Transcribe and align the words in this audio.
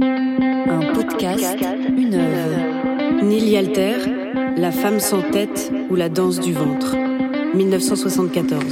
Un 0.00 0.92
podcast, 0.92 1.56
une 1.96 2.14
œuvre. 2.14 3.24
Nili 3.24 3.56
Alter, 3.56 3.96
La 4.56 4.72
femme 4.72 4.98
sans 4.98 5.22
tête 5.22 5.72
ou 5.88 5.94
la 5.94 6.08
danse 6.08 6.40
du 6.40 6.52
ventre. 6.52 6.96
1974. 7.54 8.64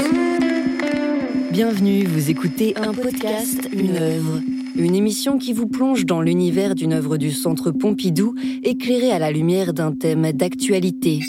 Bienvenue, 1.53 2.04
vous 2.04 2.30
écoutez 2.30 2.74
un 2.77 2.93
podcast, 2.93 3.69
une 3.72 3.96
œuvre. 3.96 4.40
Une 4.74 4.95
émission 4.96 5.39
qui 5.39 5.53
vous 5.53 5.68
plonge 5.68 6.07
dans 6.07 6.22
l'univers 6.22 6.75
d'une 6.75 6.93
œuvre 6.93 7.16
du 7.18 7.30
Centre 7.30 7.70
Pompidou, 7.70 8.34
éclairée 8.64 9.12
à 9.12 9.18
la 9.18 9.30
lumière 9.30 9.73
d'un 9.73 9.93
thème 9.93 10.32
d'actualité. 10.32 11.20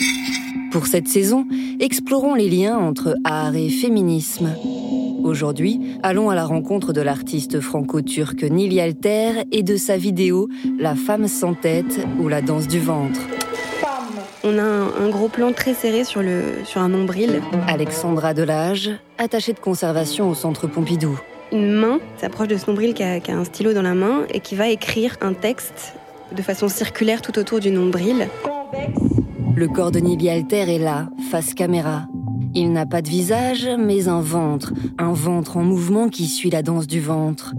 Pour 0.71 0.87
cette 0.87 1.07
saison, 1.07 1.45
explorons 1.79 2.33
les 2.33 2.49
liens 2.49 2.77
entre 2.77 3.15
art 3.25 3.55
et 3.55 3.69
féminisme. 3.69 4.55
Aujourd'hui, 5.23 5.97
allons 6.03 6.29
à 6.29 6.35
la 6.35 6.43
rencontre 6.43 6.91
de 6.91 7.01
l'artiste 7.01 7.61
franco-turc 7.61 8.43
Nili 8.43 8.81
Alter 8.81 9.43
et 9.51 9.63
de 9.63 9.77
sa 9.77 9.95
vidéo 9.95 10.49
La 10.77 10.95
femme 10.95 11.27
sans 11.27 11.53
tête 11.53 12.05
ou 12.19 12.27
la 12.27 12.41
danse 12.41 12.67
du 12.67 12.79
ventre. 12.79 13.21
On 14.43 14.57
a 14.57 14.63
un, 14.63 15.09
gros 15.09 15.29
plan 15.29 15.53
très 15.53 15.73
serré 15.73 16.03
sur, 16.03 16.21
le, 16.21 16.41
sur 16.65 16.81
un 16.81 16.89
nombril. 16.89 17.41
Alexandra 17.67 18.33
Delage, 18.33 18.91
attachée 19.17 19.53
de 19.53 19.59
conservation 19.59 20.29
au 20.29 20.35
centre 20.35 20.67
Pompidou. 20.67 21.17
Une 21.53 21.71
main 21.71 21.99
s'approche 22.17 22.49
de 22.49 22.57
ce 22.57 22.69
nombril 22.69 22.93
qui 22.93 23.03
a, 23.03 23.21
qui 23.21 23.31
a 23.31 23.37
un 23.37 23.45
stylo 23.45 23.71
dans 23.71 23.81
la 23.81 23.93
main 23.93 24.25
et 24.29 24.41
qui 24.41 24.55
va 24.55 24.67
écrire 24.67 25.15
un 25.21 25.33
texte 25.33 25.93
de 26.35 26.41
façon 26.41 26.67
circulaire 26.67 27.21
tout 27.21 27.39
autour 27.39 27.61
du 27.61 27.71
nombril. 27.71 28.27
Le 29.55 29.67
corps 29.69 29.91
de 29.91 29.99
Nili 29.99 30.29
Alter 30.29 30.75
est 30.75 30.79
là, 30.79 31.07
face 31.31 31.53
caméra. 31.53 32.07
Il 32.55 32.71
n'a 32.71 32.85
pas 32.85 33.01
de 33.01 33.09
visage, 33.09 33.67
mais 33.79 34.07
un 34.07 34.21
ventre, 34.21 34.73
un 34.99 35.13
ventre 35.13 35.57
en 35.57 35.63
mouvement 35.63 36.07
qui 36.07 36.27
suit 36.27 36.51
la 36.51 36.61
danse 36.61 36.85
du 36.85 36.99
ventre. 36.99 37.55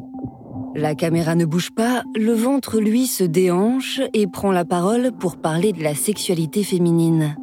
La 0.77 0.95
caméra 0.95 1.35
ne 1.35 1.45
bouge 1.45 1.71
pas, 1.71 2.05
le 2.17 2.33
ventre, 2.33 2.79
lui, 2.79 3.07
se 3.07 3.25
déhanche 3.25 4.01
et 4.13 4.27
prend 4.27 4.53
la 4.53 4.65
parole 4.65 5.11
pour 5.13 5.37
parler 5.37 5.73
de 5.73 5.83
la 5.83 5.95
sexualité 5.95 6.63
féminine. 6.63 7.37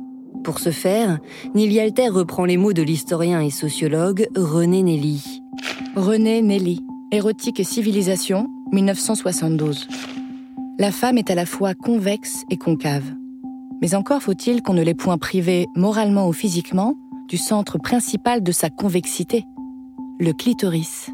Pour 0.44 0.60
ce 0.60 0.72
faire, 0.72 1.20
Nili 1.54 1.80
Alter 1.80 2.08
reprend 2.08 2.46
les 2.46 2.58
mots 2.58 2.74
de 2.74 2.82
l'historien 2.82 3.42
et 3.42 3.50
sociologue 3.50 4.28
René 4.36 4.82
Nelly. 4.82 5.42
René 5.96 6.42
Nelly, 6.42 6.82
Érotique 7.12 7.60
et 7.60 7.66
civilisation, 7.66 8.48
1972. 8.72 9.88
La 10.80 10.92
femme 10.92 11.18
est 11.18 11.30
à 11.30 11.36
la 11.36 11.46
fois 11.46 11.74
convexe 11.74 12.44
et 12.50 12.58
concave. 12.58 13.04
Mais 13.82 13.94
encore 13.94 14.22
faut-il 14.22 14.62
qu'on 14.62 14.74
ne 14.74 14.84
l'ait 14.84 14.94
point 14.94 15.18
privée 15.18 15.68
moralement 15.76 16.28
ou 16.28 16.34
physiquement 16.34 16.96
du 17.32 17.38
centre 17.38 17.78
principal 17.78 18.44
de 18.44 18.52
sa 18.52 18.70
convexité, 18.70 19.46
le 20.20 20.34
clitoris. 20.34 21.10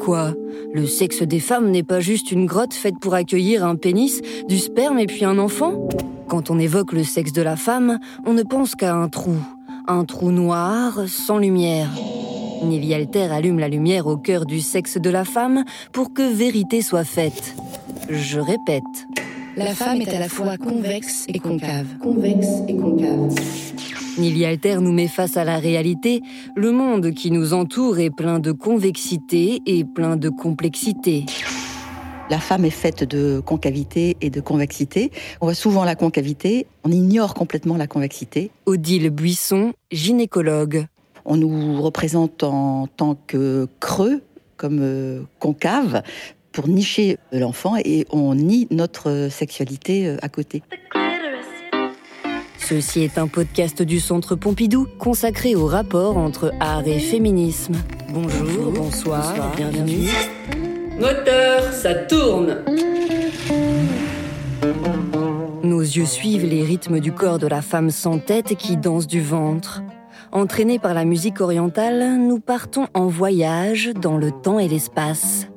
Quoi? 0.00 0.34
Le 0.74 0.88
sexe 0.88 1.22
des 1.22 1.38
femmes 1.38 1.70
n'est 1.70 1.84
pas 1.84 2.00
juste 2.00 2.32
une 2.32 2.46
grotte 2.46 2.74
faite 2.74 2.96
pour 3.00 3.14
accueillir 3.14 3.64
un 3.64 3.76
pénis, 3.76 4.22
du 4.48 4.58
sperme 4.58 4.98
et 4.98 5.06
puis 5.06 5.24
un 5.24 5.38
enfant? 5.38 5.86
Quand 6.26 6.50
on 6.50 6.58
évoque 6.58 6.92
le 6.92 7.04
sexe 7.04 7.32
de 7.32 7.42
la 7.42 7.54
femme, 7.54 8.00
on 8.26 8.32
ne 8.32 8.42
pense 8.42 8.74
qu'à 8.74 8.92
un 8.92 9.08
trou, 9.08 9.36
un 9.86 10.04
trou 10.04 10.32
noir, 10.32 11.04
sans 11.06 11.38
lumière. 11.38 11.90
Nili 12.64 12.92
Alter 12.92 13.28
allume 13.30 13.60
la 13.60 13.68
lumière 13.68 14.08
au 14.08 14.16
cœur 14.16 14.46
du 14.46 14.60
sexe 14.60 14.98
de 14.98 15.10
la 15.10 15.24
femme 15.24 15.62
pour 15.92 16.12
que 16.12 16.22
vérité 16.28 16.82
soit 16.82 17.04
faite. 17.04 17.54
Je 18.08 18.40
répète. 18.40 18.82
La 19.56 19.76
femme 19.76 20.00
est 20.00 20.12
à 20.12 20.18
la 20.18 20.28
fois 20.28 20.56
convexe 20.56 21.24
et 21.28 21.38
concave. 21.38 21.86
Convexe 22.00 22.48
et 22.66 22.76
concave. 22.76 23.32
Nili 24.18 24.44
Alter 24.44 24.78
nous 24.80 24.92
met 24.92 25.08
face 25.08 25.36
à 25.36 25.44
la 25.44 25.58
réalité. 25.58 26.22
Le 26.56 26.72
monde 26.72 27.12
qui 27.12 27.30
nous 27.30 27.54
entoure 27.54 27.98
est 27.98 28.10
plein 28.10 28.38
de 28.38 28.52
convexité 28.52 29.60
et 29.66 29.84
plein 29.84 30.16
de 30.16 30.28
complexité. 30.28 31.24
La 32.28 32.38
femme 32.38 32.64
est 32.64 32.70
faite 32.70 33.04
de 33.04 33.40
concavité 33.40 34.16
et 34.20 34.30
de 34.30 34.40
convexité. 34.40 35.10
On 35.40 35.46
voit 35.46 35.54
souvent 35.54 35.84
la 35.84 35.96
concavité, 35.96 36.66
on 36.84 36.90
ignore 36.92 37.34
complètement 37.34 37.76
la 37.76 37.86
convexité. 37.86 38.50
Odile 38.66 39.10
Buisson, 39.10 39.72
gynécologue. 39.90 40.86
On 41.24 41.36
nous 41.36 41.82
représente 41.82 42.42
en 42.44 42.86
tant 42.86 43.16
que 43.26 43.66
creux, 43.80 44.22
comme 44.56 44.78
euh, 44.80 45.22
concave, 45.38 46.02
pour 46.52 46.68
nicher 46.68 47.18
l'enfant 47.32 47.76
et 47.76 48.06
on 48.10 48.34
nie 48.34 48.66
notre 48.70 49.28
sexualité 49.30 50.06
euh, 50.06 50.16
à 50.22 50.28
côté. 50.28 50.62
Ceci 52.70 53.00
est 53.00 53.18
un 53.18 53.26
podcast 53.26 53.82
du 53.82 53.98
Centre 53.98 54.36
Pompidou 54.36 54.86
consacré 54.96 55.56
au 55.56 55.66
rapport 55.66 56.16
entre 56.16 56.52
art 56.60 56.86
et 56.86 57.00
féminisme. 57.00 57.74
Bonjour, 58.10 58.70
bonsoir, 58.70 59.34
bienvenue. 59.56 60.08
Moteur, 60.96 61.64
ça 61.72 61.96
tourne 61.96 62.58
Nos 65.64 65.80
yeux 65.80 66.06
suivent 66.06 66.46
les 66.46 66.62
rythmes 66.62 67.00
du 67.00 67.10
corps 67.10 67.40
de 67.40 67.48
la 67.48 67.60
femme 67.60 67.90
sans 67.90 68.20
tête 68.20 68.54
qui 68.54 68.76
danse 68.76 69.08
du 69.08 69.20
ventre. 69.20 69.82
Entraînés 70.30 70.78
par 70.78 70.94
la 70.94 71.04
musique 71.04 71.40
orientale, 71.40 72.18
nous 72.20 72.38
partons 72.38 72.86
en 72.94 73.08
voyage 73.08 73.90
dans 74.00 74.16
le 74.16 74.30
temps 74.30 74.60
et 74.60 74.68
l'espace. 74.68 75.48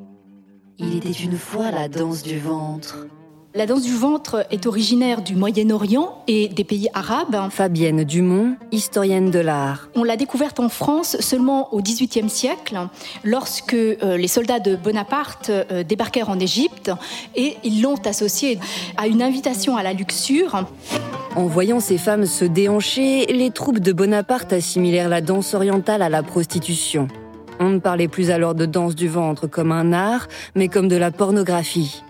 Il 0.79 0.97
était 0.97 1.11
une 1.11 1.37
fois 1.37 1.69
la 1.69 1.89
danse 1.89 2.23
du 2.23 2.39
ventre. 2.39 3.05
La 3.55 3.67
danse 3.67 3.83
du 3.83 3.95
ventre 3.95 4.47
est 4.49 4.65
originaire 4.65 5.21
du 5.21 5.35
Moyen-Orient 5.35 6.23
et 6.27 6.47
des 6.47 6.63
pays 6.63 6.87
arabes. 6.95 7.51
Fabienne 7.51 8.03
Dumont, 8.03 8.55
historienne 8.71 9.29
de 9.29 9.37
l'art. 9.37 9.89
On 9.93 10.03
l'a 10.03 10.17
découverte 10.17 10.59
en 10.59 10.69
France 10.69 11.17
seulement 11.19 11.71
au 11.71 11.79
XVIIIe 11.79 12.31
siècle, 12.31 12.79
lorsque 13.23 13.75
euh, 13.75 14.17
les 14.17 14.27
soldats 14.27 14.59
de 14.59 14.75
Bonaparte 14.75 15.51
euh, 15.51 15.83
débarquèrent 15.83 16.29
en 16.29 16.39
Égypte 16.39 16.89
et 17.35 17.57
ils 17.63 17.83
l'ont 17.83 18.01
associée 18.05 18.57
à 18.97 19.05
une 19.05 19.21
invitation 19.21 19.77
à 19.77 19.83
la 19.83 19.93
luxure. 19.93 20.65
En 21.35 21.45
voyant 21.45 21.79
ces 21.79 21.99
femmes 21.99 22.25
se 22.25 22.45
déhancher, 22.45 23.27
les 23.27 23.51
troupes 23.51 23.79
de 23.79 23.93
Bonaparte 23.93 24.51
assimilèrent 24.51 25.09
la 25.09 25.21
danse 25.21 25.53
orientale 25.53 26.01
à 26.01 26.09
la 26.09 26.23
prostitution. 26.23 27.07
On 27.59 27.69
ne 27.69 27.79
parlait 27.79 28.07
plus 28.07 28.31
alors 28.31 28.55
de 28.55 28.65
danse 28.65 28.95
du 28.95 29.07
ventre 29.07 29.45
comme 29.45 29.71
un 29.71 29.93
art, 29.93 30.27
mais 30.55 30.69
comme 30.69 30.87
de 30.87 30.97
la 30.97 31.11
pornographie. 31.11 32.01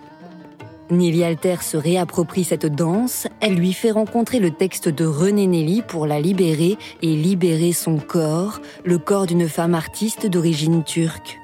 Nili 0.90 1.24
Alter 1.24 1.58
se 1.62 1.78
réapproprie 1.78 2.44
cette 2.44 2.66
danse, 2.66 3.28
elle 3.42 3.56
lui 3.56 3.74
fait 3.74 3.92
rencontrer 3.92 4.40
le 4.40 4.52
texte 4.52 4.90
de 4.90 5.06
René 5.06 5.48
Nelly 5.48 5.82
pour 5.82 6.06
la 6.06 6.20
libérer 6.20 6.78
et 7.02 7.16
libérer 7.16 7.72
son 7.72 7.98
corps, 7.98 8.60
le 8.84 8.98
corps 8.98 9.26
d'une 9.26 9.48
femme 9.48 9.76
artiste 9.76 10.28
d'origine 10.28 10.84
turque. 10.84 11.40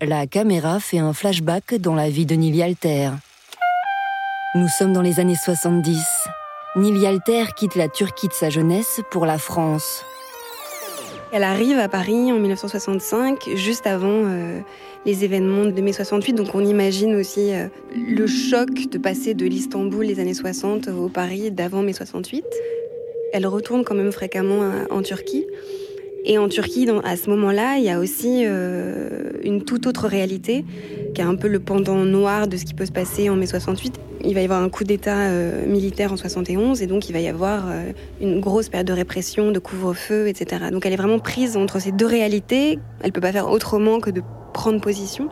La 0.00 0.26
caméra 0.26 0.80
fait 0.80 0.98
un 0.98 1.12
flashback 1.12 1.74
dans 1.74 1.94
la 1.94 2.08
vie 2.08 2.26
de 2.26 2.34
Nili 2.34 2.62
Alter. 2.62 3.10
Nous 4.54 4.68
sommes 4.68 4.92
dans 4.92 5.02
les 5.02 5.20
années 5.20 5.36
70. 5.36 5.98
Nili 6.76 7.06
Alter 7.06 7.44
quitte 7.56 7.74
la 7.76 7.88
Turquie 7.88 8.28
de 8.28 8.32
sa 8.32 8.48
jeunesse 8.48 9.00
pour 9.10 9.26
la 9.26 9.38
France. 9.38 10.04
Elle 11.32 11.44
arrive 11.44 11.78
à 11.78 11.88
Paris 11.88 12.32
en 12.32 12.38
1965, 12.38 13.50
juste 13.54 13.86
avant 13.86 14.08
euh, 14.08 14.60
les 15.06 15.24
événements 15.24 15.66
de 15.66 15.80
mai 15.80 15.92
68. 15.92 16.34
Donc 16.34 16.54
on 16.54 16.64
imagine 16.64 17.14
aussi 17.14 17.52
euh, 17.52 17.68
le 17.94 18.26
choc 18.26 18.68
de 18.90 18.98
passer 18.98 19.34
de 19.34 19.46
l'Istanbul 19.46 20.06
des 20.06 20.20
années 20.20 20.34
60 20.34 20.88
au 20.88 21.08
Paris 21.08 21.50
d'avant 21.50 21.82
mai 21.82 21.92
68. 21.92 22.44
Elle 23.32 23.46
retourne 23.46 23.84
quand 23.84 23.94
même 23.94 24.12
fréquemment 24.12 24.62
euh, 24.62 24.84
en 24.90 25.02
Turquie. 25.02 25.46
Et 26.24 26.36
en 26.36 26.48
Turquie, 26.48 26.86
à 27.04 27.16
ce 27.16 27.30
moment-là, 27.30 27.78
il 27.78 27.84
y 27.84 27.88
a 27.88 27.98
aussi 27.98 28.44
une 28.44 29.64
toute 29.64 29.86
autre 29.86 30.06
réalité, 30.06 30.66
qui 31.14 31.22
est 31.22 31.24
un 31.24 31.34
peu 31.34 31.48
le 31.48 31.60
pendant 31.60 31.96
noir 32.04 32.46
de 32.46 32.58
ce 32.58 32.66
qui 32.66 32.74
peut 32.74 32.84
se 32.84 32.92
passer 32.92 33.30
en 33.30 33.36
mai 33.36 33.46
68. 33.46 33.98
Il 34.22 34.34
va 34.34 34.42
y 34.42 34.44
avoir 34.44 34.62
un 34.62 34.68
coup 34.68 34.84
d'État 34.84 35.16
euh, 35.16 35.66
militaire 35.66 36.12
en 36.12 36.16
71 36.16 36.82
et 36.82 36.86
donc 36.86 37.08
il 37.08 37.12
va 37.12 37.20
y 37.20 37.28
avoir 37.28 37.64
euh, 37.68 37.92
une 38.20 38.40
grosse 38.40 38.68
période 38.68 38.86
de 38.86 38.92
répression, 38.92 39.50
de 39.50 39.58
couvre-feu, 39.58 40.28
etc. 40.28 40.64
Donc 40.70 40.84
elle 40.84 40.92
est 40.92 40.96
vraiment 40.96 41.18
prise 41.18 41.56
entre 41.56 41.80
ces 41.80 41.90
deux 41.90 42.06
réalités. 42.06 42.78
Elle 43.02 43.12
peut 43.12 43.20
pas 43.20 43.32
faire 43.32 43.50
autrement 43.50 43.98
que 43.98 44.10
de 44.10 44.22
prendre 44.52 44.80
position. 44.80 45.28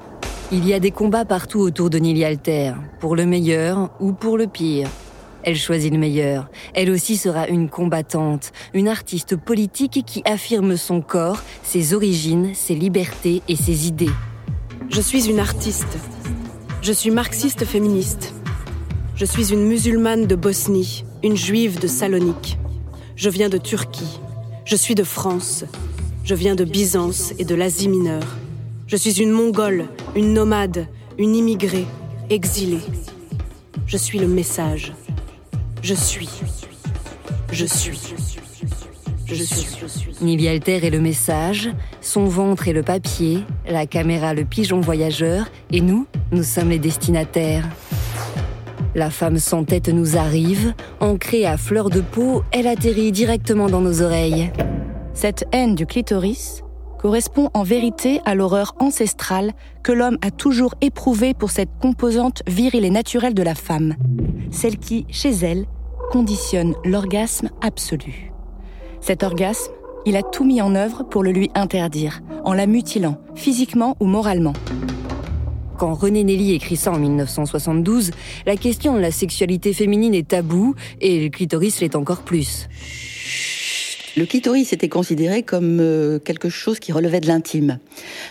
Il 0.50 0.66
y 0.66 0.72
a 0.72 0.80
des 0.80 0.90
combats 0.90 1.24
partout 1.24 1.60
autour 1.60 1.90
de 1.90 1.98
Nili 1.98 2.24
Alter, 2.24 2.72
pour 3.00 3.16
le 3.16 3.26
meilleur 3.26 3.90
ou 4.00 4.12
pour 4.12 4.38
le 4.38 4.46
pire. 4.46 4.88
Elle 5.42 5.56
choisit 5.56 5.92
le 5.92 5.98
meilleur. 5.98 6.48
Elle 6.74 6.90
aussi 6.90 7.16
sera 7.16 7.48
une 7.48 7.68
combattante, 7.68 8.52
une 8.74 8.88
artiste 8.88 9.36
politique 9.36 10.02
qui 10.06 10.22
affirme 10.24 10.76
son 10.76 11.00
corps, 11.00 11.42
ses 11.62 11.94
origines, 11.94 12.54
ses 12.54 12.74
libertés 12.74 13.42
et 13.48 13.56
ses 13.56 13.86
idées. 13.86 14.10
Je 14.88 15.00
suis 15.00 15.28
une 15.28 15.38
artiste. 15.38 15.98
Je 16.82 16.92
suis 16.92 17.10
marxiste 17.10 17.64
féministe. 17.64 18.32
Je 19.14 19.24
suis 19.24 19.52
une 19.52 19.66
musulmane 19.66 20.26
de 20.26 20.34
Bosnie, 20.34 21.04
une 21.22 21.36
juive 21.36 21.78
de 21.78 21.88
Salonique. 21.88 22.58
Je 23.16 23.28
viens 23.30 23.48
de 23.48 23.58
Turquie. 23.58 24.20
Je 24.64 24.76
suis 24.76 24.94
de 24.94 25.04
France. 25.04 25.64
Je 26.24 26.34
viens 26.34 26.54
de 26.54 26.64
Byzance 26.64 27.32
et 27.38 27.44
de 27.44 27.54
l'Asie 27.54 27.88
mineure. 27.88 28.36
Je 28.88 28.96
suis 28.96 29.20
une 29.20 29.32
mongole, 29.32 29.84
une 30.16 30.32
nomade, 30.32 30.86
une 31.18 31.36
immigrée, 31.36 31.84
exilée. 32.30 32.80
Je 33.86 33.98
suis 33.98 34.18
le 34.18 34.26
message. 34.26 34.94
Je 35.82 35.92
suis. 35.92 36.30
Je 37.52 37.66
suis. 37.66 38.00
je 39.26 39.86
suis. 39.86 40.14
Nili 40.22 40.48
Alter 40.48 40.86
est 40.86 40.90
le 40.90 41.00
message, 41.00 41.68
son 42.00 42.24
ventre 42.24 42.66
est 42.68 42.72
le 42.72 42.82
papier, 42.82 43.40
la 43.68 43.84
caméra 43.86 44.32
le 44.32 44.46
pigeon 44.46 44.80
voyageur, 44.80 45.50
et 45.70 45.82
nous, 45.82 46.06
nous 46.32 46.42
sommes 46.42 46.70
les 46.70 46.78
destinataires. 46.78 47.68
La 48.94 49.10
femme 49.10 49.36
sans 49.36 49.64
tête 49.64 49.90
nous 49.90 50.16
arrive, 50.16 50.72
ancrée 51.00 51.44
à 51.44 51.58
fleur 51.58 51.90
de 51.90 52.00
peau, 52.00 52.42
elle 52.52 52.66
atterrit 52.66 53.12
directement 53.12 53.68
dans 53.68 53.82
nos 53.82 54.00
oreilles. 54.00 54.50
Cette 55.12 55.44
haine 55.52 55.74
du 55.74 55.84
clitoris 55.84 56.62
correspond 56.98 57.50
en 57.54 57.62
vérité 57.62 58.20
à 58.24 58.34
l'horreur 58.34 58.74
ancestrale 58.80 59.52
que 59.82 59.92
l'homme 59.92 60.18
a 60.20 60.30
toujours 60.30 60.74
éprouvée 60.80 61.32
pour 61.32 61.50
cette 61.50 61.70
composante 61.80 62.42
virile 62.46 62.84
et 62.84 62.90
naturelle 62.90 63.34
de 63.34 63.42
la 63.42 63.54
femme, 63.54 63.94
celle 64.50 64.76
qui, 64.76 65.06
chez 65.08 65.30
elle, 65.30 65.66
conditionne 66.10 66.74
l'orgasme 66.84 67.50
absolu. 67.60 68.32
Cet 69.00 69.22
orgasme, 69.22 69.72
il 70.06 70.16
a 70.16 70.22
tout 70.22 70.44
mis 70.44 70.60
en 70.60 70.74
œuvre 70.74 71.04
pour 71.04 71.22
le 71.22 71.32
lui 71.32 71.50
interdire, 71.54 72.20
en 72.44 72.54
la 72.54 72.66
mutilant, 72.66 73.18
physiquement 73.34 73.96
ou 74.00 74.06
moralement. 74.06 74.54
Quand 75.78 75.94
René 75.94 76.24
Nelly 76.24 76.54
écrit 76.54 76.76
ça 76.76 76.90
en 76.90 76.98
1972, 76.98 78.10
la 78.46 78.56
question 78.56 78.94
de 78.94 79.00
la 79.00 79.12
sexualité 79.12 79.72
féminine 79.72 80.14
est 80.14 80.26
taboue 80.26 80.74
et 81.00 81.22
le 81.22 81.28
clitoris 81.28 81.80
l'est 81.80 81.94
encore 81.94 82.22
plus. 82.22 82.68
Le 84.18 84.26
clitoris 84.26 84.72
était 84.72 84.88
considéré 84.88 85.44
comme 85.44 85.78
euh, 85.78 86.18
quelque 86.18 86.48
chose 86.48 86.80
qui 86.80 86.90
relevait 86.90 87.20
de 87.20 87.28
l'intime. 87.28 87.78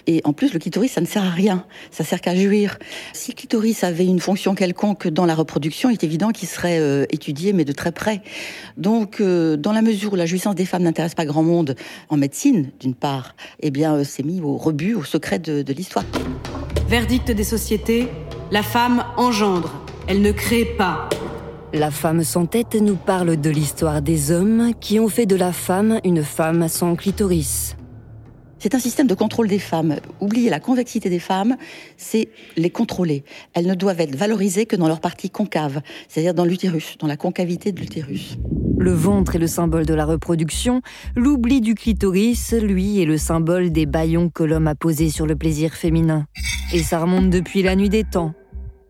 Et 0.05 0.19
en 0.25 0.33
plus, 0.33 0.51
le 0.51 0.59
clitoris, 0.59 0.91
ça 0.91 0.99
ne 0.99 1.05
sert 1.05 1.23
à 1.23 1.29
rien. 1.29 1.63
Ça 1.91 2.03
sert 2.03 2.19
qu'à 2.19 2.35
jouir. 2.35 2.77
Si 3.13 3.31
le 3.31 3.35
clitoris 3.37 3.85
avait 3.85 4.05
une 4.05 4.19
fonction 4.19 4.53
quelconque 4.53 5.07
dans 5.07 5.25
la 5.25 5.33
reproduction, 5.33 5.89
il 5.89 5.93
est 5.93 6.03
évident 6.03 6.31
qu'il 6.31 6.49
serait 6.49 6.79
euh, 6.81 7.05
étudié, 7.09 7.53
mais 7.53 7.63
de 7.63 7.71
très 7.71 7.93
près. 7.93 8.21
Donc, 8.75 9.21
euh, 9.21 9.55
dans 9.55 9.71
la 9.71 9.81
mesure 9.81 10.11
où 10.11 10.15
la 10.17 10.25
jouissance 10.25 10.55
des 10.55 10.65
femmes 10.65 10.83
n'intéresse 10.83 11.15
pas 11.15 11.23
grand 11.23 11.43
monde 11.43 11.75
en 12.09 12.17
médecine, 12.17 12.69
d'une 12.81 12.93
part, 12.93 13.33
eh 13.61 13.71
bien, 13.71 14.03
c'est 14.03 14.23
mis 14.23 14.41
au 14.41 14.57
rebut, 14.57 14.93
au 14.93 15.05
secret 15.05 15.39
de, 15.39 15.61
de 15.61 15.71
l'histoire. 15.71 16.03
Verdict 16.89 17.31
des 17.31 17.45
sociétés, 17.45 18.09
la 18.51 18.61
femme 18.61 19.05
engendre, 19.15 19.85
elle 20.09 20.21
ne 20.21 20.33
crée 20.33 20.65
pas. 20.65 21.07
La 21.73 21.91
femme 21.91 22.23
sans 22.23 22.45
tête 22.45 22.75
nous 22.75 22.95
parle 22.95 23.35
de 23.35 23.49
l'histoire 23.49 24.01
des 24.01 24.31
hommes 24.31 24.71
qui 24.79 25.01
ont 25.01 25.09
fait 25.09 25.25
de 25.25 25.35
la 25.35 25.51
femme 25.51 25.99
une 26.05 26.23
femme 26.23 26.69
sans 26.69 26.95
clitoris. 26.95 27.75
C'est 28.57 28.73
un 28.73 28.79
système 28.79 29.05
de 29.05 29.13
contrôle 29.13 29.49
des 29.49 29.59
femmes. 29.59 29.97
Oubliez 30.21 30.49
la 30.49 30.61
convexité 30.61 31.09
des 31.09 31.19
femmes, 31.19 31.57
c'est 31.97 32.29
les 32.55 32.69
contrôler. 32.69 33.25
Elles 33.53 33.67
ne 33.67 33.75
doivent 33.75 33.99
être 33.99 34.15
valorisées 34.15 34.65
que 34.65 34.77
dans 34.77 34.87
leur 34.87 35.01
partie 35.01 35.29
concave, 35.29 35.81
c'est-à-dire 36.07 36.33
dans 36.33 36.45
l'utérus, 36.45 36.97
dans 36.99 37.07
la 37.07 37.17
concavité 37.17 37.73
de 37.73 37.81
l'utérus. 37.81 38.37
Le 38.79 38.91
ventre 38.91 39.35
est 39.35 39.39
le 39.39 39.47
symbole 39.47 39.85
de 39.85 39.93
la 39.93 40.05
reproduction, 40.05 40.81
l'oubli 41.17 41.59
du 41.59 41.75
clitoris, 41.75 42.53
lui, 42.53 43.01
est 43.01 43.05
le 43.05 43.17
symbole 43.17 43.71
des 43.71 43.85
baillons 43.85 44.29
que 44.29 44.43
l'homme 44.43 44.67
a 44.67 44.75
posés 44.75 45.09
sur 45.09 45.27
le 45.27 45.35
plaisir 45.35 45.73
féminin. 45.73 46.27
Et 46.73 46.79
ça 46.79 46.99
remonte 46.99 47.29
depuis 47.29 47.61
la 47.61 47.75
nuit 47.75 47.89
des 47.89 48.05
temps. 48.05 48.33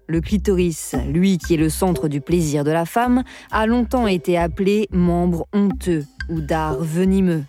Le 0.07 0.21
clitoris, 0.21 0.95
lui 1.11 1.37
qui 1.37 1.55
est 1.55 1.57
le 1.57 1.69
centre 1.69 2.07
du 2.07 2.21
plaisir 2.21 2.63
de 2.63 2.71
la 2.71 2.85
femme, 2.85 3.23
a 3.51 3.65
longtemps 3.65 4.07
été 4.07 4.37
appelé 4.37 4.87
membre 4.91 5.47
honteux 5.51 6.05
ou 6.29 6.39
d'art 6.39 6.77
venimeux. 6.79 7.43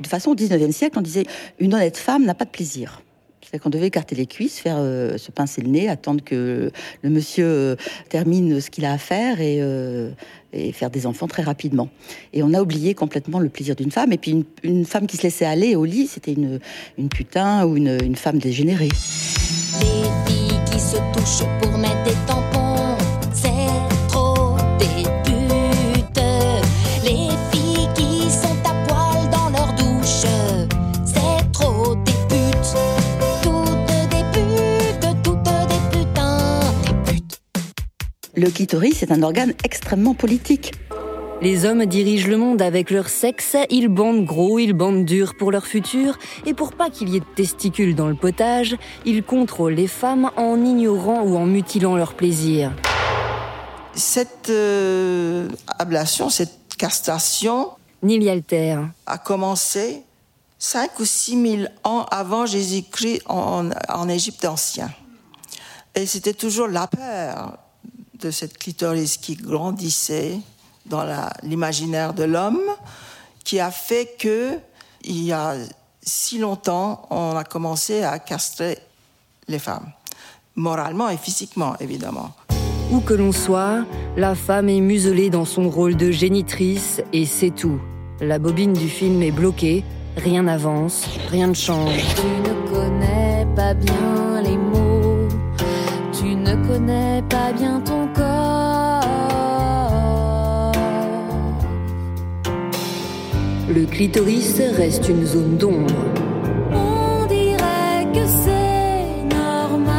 De 0.00 0.06
façon, 0.06 0.32
au 0.32 0.34
19e 0.34 0.70
siècle, 0.70 0.98
on 0.98 1.02
disait 1.02 1.24
une 1.58 1.72
honnête 1.74 1.96
femme 1.96 2.26
n'a 2.26 2.34
pas 2.34 2.44
de 2.44 2.50
plaisir. 2.50 3.00
C'est 3.50 3.58
qu'on 3.58 3.70
devait 3.70 3.86
écarter 3.86 4.16
les 4.16 4.26
cuisses, 4.26 4.58
faire 4.58 4.76
euh, 4.78 5.16
se 5.16 5.30
pincer 5.30 5.62
le 5.62 5.68
nez, 5.68 5.88
attendre 5.88 6.22
que 6.22 6.70
le 7.02 7.10
monsieur 7.10 7.46
euh, 7.46 7.76
termine 8.10 8.60
ce 8.60 8.68
qu'il 8.68 8.84
a 8.84 8.92
à 8.92 8.98
faire 8.98 9.40
et, 9.40 9.58
euh, 9.60 10.10
et, 10.52 10.72
faire 10.72 10.90
des 10.90 11.06
enfants 11.06 11.28
très 11.28 11.42
rapidement. 11.42 11.88
Et 12.32 12.42
on 12.42 12.52
a 12.52 12.60
oublié 12.60 12.94
complètement 12.94 13.38
le 13.38 13.48
plaisir 13.48 13.76
d'une 13.76 13.92
femme. 13.92 14.12
Et 14.12 14.18
puis 14.18 14.32
une, 14.32 14.44
une, 14.62 14.84
femme 14.84 15.06
qui 15.06 15.16
se 15.16 15.22
laissait 15.22 15.44
aller 15.44 15.76
au 15.76 15.84
lit, 15.84 16.08
c'était 16.08 16.32
une, 16.32 16.58
une 16.98 17.08
putain 17.08 17.64
ou 17.64 17.76
une, 17.76 17.96
une 18.02 18.16
femme 18.16 18.38
dégénérée 18.38 18.90
se 20.94 21.00
touchent 21.12 21.48
pour 21.60 21.78
mettre 21.78 22.02
des 22.04 22.14
tampons. 22.26 22.96
C'est 23.32 24.08
trop 24.08 24.56
des 24.78 25.02
putes. 25.24 26.20
Les 27.02 27.30
filles 27.50 27.88
qui 27.94 28.30
sont 28.30 28.58
à 28.64 28.74
poil 28.86 29.30
dans 29.30 29.48
leur 29.50 29.72
douche. 29.74 30.26
C'est 31.04 31.52
trop 31.52 31.94
des 31.96 32.12
putes. 32.28 32.76
Toutes 33.42 33.86
des 34.10 34.24
putes, 34.32 35.22
toutes 35.22 35.42
des 35.42 35.98
putains. 35.98 36.60
Des 36.86 37.12
putes. 37.12 37.40
Le 38.36 38.50
clitoris 38.50 39.02
est 39.02 39.10
un 39.10 39.22
organe 39.22 39.54
extrêmement 39.64 40.14
politique. 40.14 40.72
Les 41.44 41.66
hommes 41.66 41.84
dirigent 41.84 42.28
le 42.28 42.38
monde 42.38 42.62
avec 42.62 42.90
leur 42.90 43.10
sexe, 43.10 43.54
ils 43.68 43.88
bandent 43.88 44.24
gros, 44.24 44.58
ils 44.58 44.72
bandent 44.72 45.04
dur 45.04 45.34
pour 45.36 45.52
leur 45.52 45.66
futur, 45.66 46.16
et 46.46 46.54
pour 46.54 46.72
pas 46.72 46.88
qu'il 46.88 47.10
y 47.10 47.16
ait 47.16 47.20
de 47.20 47.34
testicules 47.36 47.94
dans 47.94 48.08
le 48.08 48.14
potage, 48.14 48.76
ils 49.04 49.22
contrôlent 49.22 49.74
les 49.74 49.86
femmes 49.86 50.30
en 50.38 50.56
ignorant 50.64 51.20
ou 51.20 51.36
en 51.36 51.44
mutilant 51.44 51.96
leur 51.96 52.14
plaisir. 52.14 52.72
Cette 53.92 54.48
euh, 54.48 55.50
ablation, 55.78 56.30
cette 56.30 56.76
castration, 56.78 57.72
Nili 58.02 58.30
Alter, 58.30 58.78
a 59.04 59.18
commencé 59.18 60.02
5 60.58 60.98
ou 60.98 61.04
6 61.04 61.58
000 61.58 61.62
ans 61.84 62.06
avant 62.10 62.46
Jésus-Christ 62.46 63.20
en, 63.26 63.68
en 63.90 64.08
Égypte 64.08 64.46
ancien. 64.46 64.90
Et 65.94 66.06
c'était 66.06 66.32
toujours 66.32 66.68
la 66.68 66.86
peur 66.86 67.58
de 68.18 68.30
cette 68.30 68.56
clitoris 68.56 69.18
qui 69.18 69.36
grandissait, 69.36 70.38
dans 70.86 71.04
l'imaginaire 71.42 72.14
de 72.14 72.24
l'homme 72.24 72.60
qui 73.44 73.60
a 73.60 73.70
fait 73.70 74.16
que, 74.18 74.58
il 75.02 75.22
y 75.22 75.32
a 75.32 75.54
si 76.02 76.38
longtemps, 76.38 77.06
on 77.10 77.36
a 77.36 77.44
commencé 77.44 78.02
à 78.02 78.18
castrer 78.18 78.78
les 79.48 79.58
femmes, 79.58 79.90
moralement 80.54 81.08
et 81.08 81.16
physiquement, 81.16 81.74
évidemment. 81.80 82.30
Où 82.90 83.00
que 83.00 83.14
l'on 83.14 83.32
soit, 83.32 83.84
la 84.16 84.34
femme 84.34 84.68
est 84.68 84.80
muselée 84.80 85.30
dans 85.30 85.44
son 85.44 85.70
rôle 85.70 85.96
de 85.96 86.10
génitrice 86.10 87.00
et 87.12 87.24
c'est 87.24 87.50
tout. 87.50 87.80
La 88.20 88.38
bobine 88.38 88.74
du 88.74 88.88
film 88.88 89.22
est 89.22 89.30
bloquée, 89.30 89.84
rien 90.16 90.42
n'avance, 90.42 91.06
rien 91.30 91.48
ne 91.48 91.54
change. 91.54 91.96
Tu 92.14 92.26
ne 92.26 92.70
connais 92.70 93.46
pas 93.56 93.74
bien 93.74 94.42
les 94.42 94.56
mots, 94.56 95.28
tu 96.12 96.36
ne 96.36 96.54
connais 96.66 97.22
pas 97.28 97.52
bien 97.52 97.80
ton 97.80 98.06
corps. 98.14 99.03
Le 103.74 103.86
clitoris 103.86 104.60
reste 104.76 105.08
une 105.08 105.26
zone 105.26 105.56
d'ombre. 105.56 105.92
On 106.72 107.26
dirait 107.26 108.06
que 108.14 108.24
c'est 108.24 109.34
normal. 109.34 109.90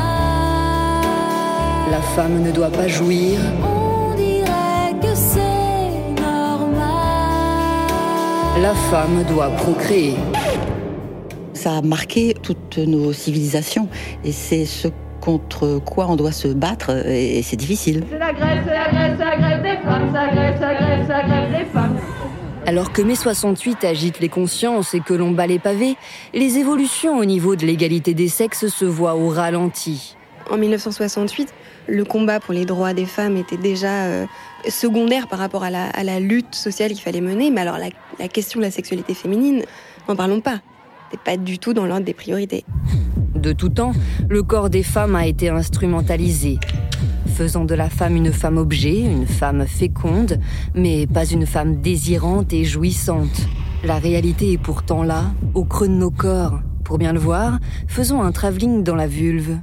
La 1.92 2.00
femme 2.16 2.42
ne 2.42 2.52
doit 2.52 2.70
pas 2.70 2.88
jouir. 2.88 3.38
On 3.62 4.16
dirait 4.16 4.94
que 5.02 5.14
c'est 5.14 6.22
normal. 6.22 6.86
La 8.62 8.74
femme 8.90 9.26
doit 9.28 9.50
procréer. 9.50 10.16
Ça 11.52 11.74
a 11.74 11.82
marqué 11.82 12.34
toutes 12.42 12.78
nos 12.78 13.12
civilisations 13.12 13.90
et 14.24 14.32
c'est 14.32 14.64
ce 14.64 14.88
contre 15.20 15.80
quoi 15.80 16.06
on 16.08 16.16
doit 16.16 16.32
se 16.32 16.48
battre 16.48 16.92
et 17.06 17.42
c'est 17.42 17.58
difficile. 17.58 18.06
C'est 18.10 18.20
la 18.20 18.32
grève, 18.32 18.64
c'est 18.66 18.74
la 18.74 18.90
grève, 18.90 19.16
c'est 19.18 19.26
la 19.26 19.38
grève 19.38 19.62
des 19.62 19.78
femmes, 19.84 20.10
c'est 20.14 20.18
la 20.18 20.32
grève, 20.32 20.56
c'est 20.56 20.66
la 20.66 20.76
grève, 20.76 21.04
c'est 21.06 21.12
la 21.12 21.24
grève 21.24 21.52
des 21.52 21.66
femmes. 21.74 21.98
Alors 22.68 22.92
que 22.92 23.04
mai 23.04 23.14
68 23.14 23.84
agite 23.84 24.20
les 24.20 24.30
consciences 24.30 24.96
et 24.96 25.00
que 25.00 25.14
l'on 25.14 25.30
bat 25.30 25.46
les 25.46 25.60
pavés, 25.60 25.98
les 26.34 26.58
évolutions 26.58 27.20
au 27.20 27.26
niveau 27.26 27.56
de 27.56 27.64
l'égalité 27.64 28.16
des 28.16 28.28
sexes 28.28 28.68
se 28.68 28.86
voient 28.86 29.16
au 29.16 29.30
ralenti. 29.30 30.16
En 30.50 30.58
1968, 30.58 31.54
le 31.88 32.04
combat 32.04 32.40
pour 32.40 32.56
les 32.56 32.66
droits 32.66 32.94
des 32.96 33.06
femmes 33.06 33.38
était 33.38 33.58
déjà 33.58 34.06
euh, 34.06 34.26
secondaire 34.68 35.28
par 35.28 35.38
rapport 35.38 35.64
à 35.64 35.70
la, 35.70 35.86
à 35.90 36.04
la 36.04 36.20
lutte 36.20 36.56
sociale 36.56 36.92
qu'il 36.94 37.02
fallait 37.02 37.22
mener. 37.22 37.52
Mais 37.52 37.62
alors 37.62 37.78
la, 37.78 37.90
la 38.20 38.28
question 38.28 38.60
de 38.60 38.66
la 38.66 38.72
sexualité 38.72 39.14
féminine, 39.14 39.62
n'en 40.10 40.16
parlons 40.16 40.42
pas. 40.42 40.60
C'est 41.12 41.20
pas 41.20 41.38
du 41.38 41.60
tout 41.60 41.74
dans 41.74 41.86
l'ordre 41.86 42.06
des 42.06 42.16
priorités. 42.16 42.66
De 43.36 43.52
tout 43.52 43.70
temps, 43.70 43.92
le 44.28 44.42
corps 44.42 44.72
des 44.72 44.82
femmes 44.82 45.16
a 45.16 45.28
été 45.28 45.50
instrumentalisé, 45.50 46.58
faisant 47.36 47.66
de 47.66 47.76
la 47.76 47.90
femme 47.90 48.16
une 48.16 48.32
femme 48.32 48.56
objet, 48.56 48.98
une 48.98 49.28
femme 49.28 49.68
féconde, 49.68 50.40
mais 50.74 51.06
pas 51.06 51.26
une 51.26 51.46
femme 51.46 51.82
désirante 51.82 52.54
et 52.54 52.64
jouissante. 52.64 53.42
La 53.84 54.00
réalité 54.00 54.54
est 54.54 54.58
pourtant 54.58 55.04
là, 55.04 55.34
au 55.54 55.66
creux 55.66 55.90
de 55.90 55.94
nos 55.94 56.12
corps. 56.12 56.62
Pour 56.86 56.98
bien 56.98 57.12
le 57.12 57.20
voir, 57.20 57.60
faisons 57.90 58.22
un 58.22 58.32
travelling 58.32 58.84
dans 58.84 58.96
la 58.96 59.08
vulve. 59.08 59.58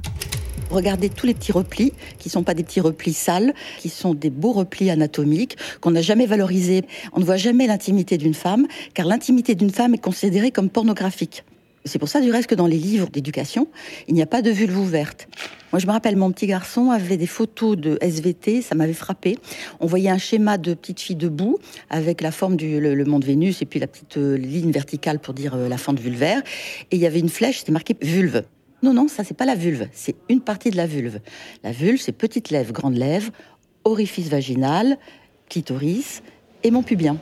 Regardez 0.69 1.09
tous 1.09 1.25
les 1.25 1.33
petits 1.33 1.51
replis, 1.51 1.93
qui 2.19 2.29
sont 2.29 2.43
pas 2.43 2.53
des 2.53 2.63
petits 2.63 2.79
replis 2.79 3.13
sales, 3.13 3.55
qui 3.79 3.89
sont 3.89 4.13
des 4.13 4.29
beaux 4.29 4.53
replis 4.53 4.91
anatomiques, 4.91 5.57
qu'on 5.81 5.91
n'a 5.91 6.01
jamais 6.03 6.27
valorisés. 6.27 6.83
On 7.13 7.21
ne 7.21 7.25
voit 7.25 7.37
jamais 7.37 7.65
l'intimité 7.65 8.19
d'une 8.19 8.35
femme, 8.35 8.67
car 8.93 9.07
l'intimité 9.07 9.55
d'une 9.55 9.71
femme 9.71 9.95
est 9.95 10.03
considérée 10.03 10.51
comme 10.51 10.69
pornographique. 10.69 11.43
C'est 11.85 11.99
pour 11.99 12.07
ça, 12.07 12.21
du 12.21 12.31
reste, 12.31 12.47
que 12.47 12.55
dans 12.55 12.67
les 12.67 12.77
livres 12.77 13.09
d'éducation, 13.09 13.67
il 14.07 14.13
n'y 14.13 14.21
a 14.21 14.25
pas 14.25 14.41
de 14.41 14.49
vulve 14.49 14.77
ouverte. 14.77 15.27
Moi, 15.73 15.79
je 15.79 15.87
me 15.87 15.91
rappelle, 15.91 16.15
mon 16.15 16.31
petit 16.31 16.47
garçon 16.47 16.91
avait 16.91 17.17
des 17.17 17.27
photos 17.27 17.75
de 17.75 17.97
SVT, 17.99 18.61
ça 18.61 18.75
m'avait 18.75 18.93
frappé. 18.93 19.37
On 19.79 19.87
voyait 19.87 20.09
un 20.09 20.17
schéma 20.17 20.57
de 20.57 20.75
petite 20.75 21.01
fille 21.01 21.15
debout, 21.15 21.57
avec 21.89 22.21
la 22.21 22.31
forme 22.31 22.55
du 22.55 22.79
le, 22.79 22.95
le 22.95 23.05
monde 23.05 23.25
Vénus, 23.25 23.61
et 23.61 23.65
puis 23.65 23.79
la 23.79 23.87
petite 23.87 24.17
euh, 24.17 24.37
ligne 24.37 24.71
verticale 24.71 25.19
pour 25.19 25.33
dire 25.33 25.55
euh, 25.55 25.67
la 25.67 25.77
fente 25.77 25.99
vulvaire. 25.99 26.41
Et 26.91 26.95
il 26.95 27.01
y 27.01 27.07
avait 27.07 27.19
une 27.19 27.29
flèche, 27.29 27.59
c'était 27.59 27.71
marqué 27.71 27.95
vulve. 28.01 28.43
Non, 28.83 28.93
non, 28.93 29.07
ça, 29.07 29.23
c'est 29.23 29.35
pas 29.35 29.45
la 29.45 29.55
vulve, 29.55 29.87
c'est 29.93 30.15
une 30.29 30.41
partie 30.41 30.69
de 30.69 30.77
la 30.77 30.85
vulve. 30.85 31.19
La 31.63 31.71
vulve, 31.71 31.99
c'est 31.99 32.11
petite 32.11 32.49
lèvre, 32.49 32.71
grande 32.71 32.95
lèvre, 32.95 33.31
orifice 33.83 34.29
vaginal, 34.29 34.97
clitoris 35.49 36.21
et 36.63 36.71
mon 36.71 36.83
pubien. 36.83 37.17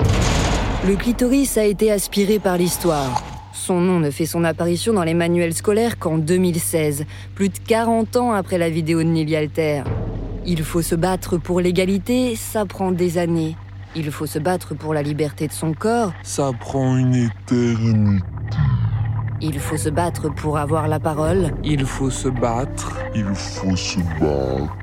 Le 0.87 0.95
clitoris 0.95 1.57
a 1.57 1.63
été 1.63 1.91
aspiré 1.91 2.39
par 2.39 2.57
l'histoire. 2.57 3.30
Son 3.53 3.81
nom 3.81 4.00
ne 4.00 4.10
fait 4.12 4.25
son 4.25 4.43
apparition 4.43 4.93
dans 4.93 5.03
les 5.03 5.13
manuels 5.13 5.53
scolaires 5.53 6.00
qu'en 6.00 6.17
2016, 6.17 7.05
plus 7.36 7.50
de 7.50 7.58
40 7.67 8.15
ans 8.17 8.31
après 8.31 8.58
la 8.58 8.70
vidéo 8.70 9.00
de 9.03 9.08
Nili 9.10 9.36
Alter. 9.36 9.84
Il 10.46 10.63
faut 10.63 10.81
se 10.81 10.96
battre 10.96 11.38
pour 11.38 11.60
l'égalité, 11.60 12.36
ça 12.36 12.65
prend 12.65 12.91
des 12.91 13.17
années. 13.17 13.55
Il 13.96 14.10
faut 14.10 14.25
se 14.25 14.39
battre 14.39 14.74
pour 14.74 14.93
la 14.93 15.03
liberté 15.03 15.48
de 15.48 15.51
son 15.53 15.74
corps, 15.74 16.13
Ça 16.24 16.51
prend 16.58 16.96
une 16.98 17.13
éternité. 17.13 18.24
il 19.41 19.60
faut 19.60 19.77
se 19.77 19.89
battre 19.89 20.29
pour 20.34 20.58
avoir 20.58 20.88
la 20.88 21.00
parole, 21.00 21.51
Il 21.63 21.86
faut 21.86 22.10
se 22.10 22.29
battre. 22.29 22.98
Il 23.13 23.25
faut 23.36 23.75
se 23.75 24.00
battre. 24.20 24.75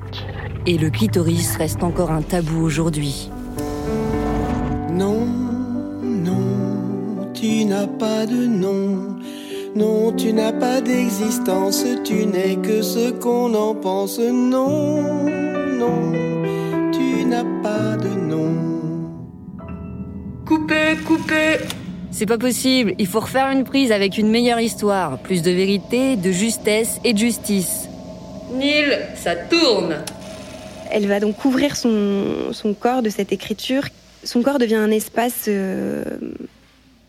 et 0.67 0.77
le 0.77 0.89
clitoris 0.91 1.55
reste 1.57 1.81
encore 1.83 2.11
un 2.11 2.21
tabou 2.21 2.61
aujourd'hui. 2.61 3.31
Non, 4.91 5.25
non, 5.25 5.38
tu 7.39 7.63
n'as 7.65 7.87
pas 7.87 8.25
de 8.25 8.45
nom. 8.45 9.15
Non, 9.75 10.11
tu 10.11 10.33
n'as 10.33 10.51
pas 10.51 10.81
d'existence, 10.81 11.85
tu 12.03 12.25
n'es 12.25 12.57
que 12.57 12.81
ce 12.81 13.11
qu'on 13.11 13.53
en 13.53 13.75
pense. 13.75 14.19
Non, 14.19 15.23
non, 15.23 16.11
tu 16.91 17.23
n'as 17.25 17.45
pas 17.63 17.95
de 17.95 18.09
nom. 18.09 18.55
Coupez, 20.45 20.97
coupez 21.07 21.59
C'est 22.11 22.25
pas 22.25 22.37
possible, 22.37 22.95
il 22.97 23.07
faut 23.07 23.21
refaire 23.21 23.51
une 23.51 23.63
prise 23.63 23.91
avec 23.91 24.17
une 24.17 24.29
meilleure 24.29 24.59
histoire, 24.59 25.19
plus 25.19 25.41
de 25.41 25.51
vérité, 25.51 26.15
de 26.17 26.31
justesse 26.31 26.99
et 27.05 27.13
de 27.13 27.19
justice. 27.19 27.87
Nil, 28.53 28.99
ça 29.15 29.35
tourne 29.35 29.97
Elle 30.91 31.07
va 31.07 31.19
donc 31.19 31.37
couvrir 31.37 31.77
son, 31.77 32.51
son 32.51 32.73
corps 32.73 33.03
de 33.03 33.09
cette 33.09 33.31
écriture. 33.31 33.83
Son 34.23 34.41
corps 34.41 34.57
devient 34.57 34.75
un 34.75 34.91
espace 34.91 35.45
euh, 35.47 36.03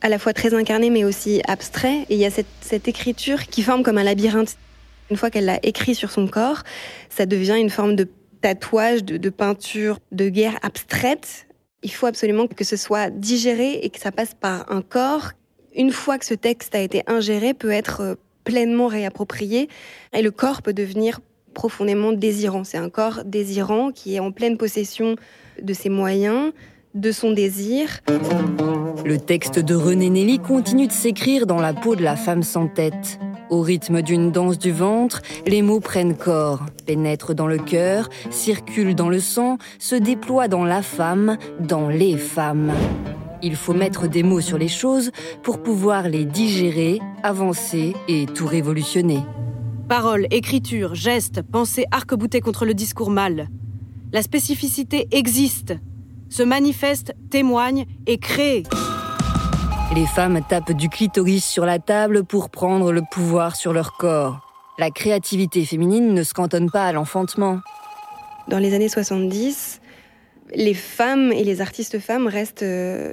à 0.00 0.08
la 0.08 0.18
fois 0.18 0.32
très 0.32 0.54
incarné 0.54 0.90
mais 0.90 1.04
aussi 1.04 1.42
abstrait. 1.46 2.06
Et 2.08 2.14
il 2.14 2.18
y 2.18 2.26
a 2.26 2.30
cette, 2.30 2.88
écriture 2.88 3.46
qui 3.46 3.62
forme 3.62 3.82
comme 3.82 3.98
un 3.98 4.04
labyrinthe. 4.04 4.56
Une 5.10 5.16
fois 5.16 5.30
qu'elle 5.30 5.46
l'a 5.46 5.58
écrit 5.62 5.94
sur 5.94 6.10
son 6.10 6.28
corps, 6.28 6.62
ça 7.08 7.26
devient 7.26 7.56
une 7.58 7.70
forme 7.70 7.96
de 7.96 8.08
tatouage, 8.40 9.04
de, 9.04 9.16
de 9.16 9.30
peinture, 9.30 9.98
de 10.12 10.28
guerre 10.28 10.58
abstraite. 10.62 11.46
Il 11.82 11.90
faut 11.90 12.06
absolument 12.06 12.46
que 12.46 12.64
ce 12.64 12.76
soit 12.76 13.10
digéré 13.10 13.80
et 13.82 13.90
que 13.90 13.98
ça 13.98 14.12
passe 14.12 14.34
par 14.34 14.70
un 14.70 14.82
corps. 14.82 15.32
Une 15.74 15.90
fois 15.90 16.18
que 16.18 16.26
ce 16.26 16.34
texte 16.34 16.74
a 16.74 16.80
été 16.80 17.02
ingéré, 17.06 17.54
peut 17.54 17.70
être 17.70 18.00
euh, 18.00 18.14
pleinement 18.44 18.86
réapproprié 18.86 19.68
et 20.12 20.22
le 20.22 20.30
corps 20.30 20.62
peut 20.62 20.72
devenir 20.72 21.20
profondément 21.54 22.12
désirant. 22.12 22.64
C'est 22.64 22.78
un 22.78 22.90
corps 22.90 23.24
désirant 23.24 23.92
qui 23.92 24.16
est 24.16 24.20
en 24.20 24.32
pleine 24.32 24.56
possession 24.56 25.16
de 25.60 25.72
ses 25.72 25.88
moyens, 25.88 26.52
de 26.94 27.12
son 27.12 27.32
désir. 27.32 28.00
Le 29.04 29.18
texte 29.18 29.58
de 29.58 29.74
René 29.74 30.10
Nelly 30.10 30.38
continue 30.38 30.86
de 30.86 30.92
s'écrire 30.92 31.46
dans 31.46 31.60
la 31.60 31.72
peau 31.72 31.96
de 31.96 32.02
la 32.02 32.16
femme 32.16 32.42
sans 32.42 32.66
tête. 32.66 33.18
Au 33.48 33.62
rythme 33.62 34.02
d'une 34.02 34.30
danse 34.30 34.58
du 34.58 34.70
ventre, 34.70 35.22
les 35.46 35.62
mots 35.62 35.80
prennent 35.80 36.16
corps, 36.16 36.66
pénètrent 36.86 37.34
dans 37.34 37.46
le 37.46 37.58
cœur, 37.58 38.08
circulent 38.30 38.94
dans 38.94 39.08
le 39.08 39.20
sang, 39.20 39.58
se 39.78 39.96
déploient 39.96 40.48
dans 40.48 40.64
la 40.64 40.82
femme, 40.82 41.36
dans 41.58 41.88
les 41.88 42.16
femmes. 42.16 42.72
Il 43.42 43.56
faut 43.56 43.72
mettre 43.72 44.06
des 44.06 44.22
mots 44.22 44.40
sur 44.40 44.58
les 44.58 44.68
choses 44.68 45.10
pour 45.42 45.62
pouvoir 45.62 46.08
les 46.08 46.24
digérer, 46.24 47.00
avancer 47.22 47.94
et 48.06 48.26
tout 48.26 48.46
révolutionner. 48.46 49.20
Paroles, 49.88 50.26
écriture, 50.30 50.94
gestes, 50.94 51.42
pensées 51.42 51.86
arc-boutées 51.90 52.40
contre 52.40 52.64
le 52.64 52.74
discours 52.74 53.10
mâle. 53.10 53.48
La 54.12 54.22
spécificité 54.22 55.08
existe, 55.10 55.74
se 56.30 56.42
manifeste, 56.42 57.12
témoigne 57.30 57.84
et 58.06 58.18
crée. 58.18 58.62
Les 59.94 60.06
femmes 60.06 60.40
tapent 60.48 60.72
du 60.72 60.88
clitoris 60.88 61.44
sur 61.44 61.66
la 61.66 61.80
table 61.80 62.24
pour 62.24 62.48
prendre 62.48 62.92
le 62.92 63.02
pouvoir 63.10 63.56
sur 63.56 63.72
leur 63.72 63.96
corps. 63.96 64.40
La 64.78 64.90
créativité 64.90 65.64
féminine 65.64 66.14
ne 66.14 66.22
se 66.22 66.32
cantonne 66.32 66.70
pas 66.70 66.86
à 66.86 66.92
l'enfantement. 66.92 67.60
Dans 68.48 68.58
les 68.58 68.72
années 68.72 68.88
70, 68.88 69.80
les 70.54 70.74
femmes 70.74 71.32
et 71.32 71.44
les 71.44 71.60
artistes 71.60 71.98
femmes 71.98 72.28
restent 72.28 72.62
euh, 72.62 73.12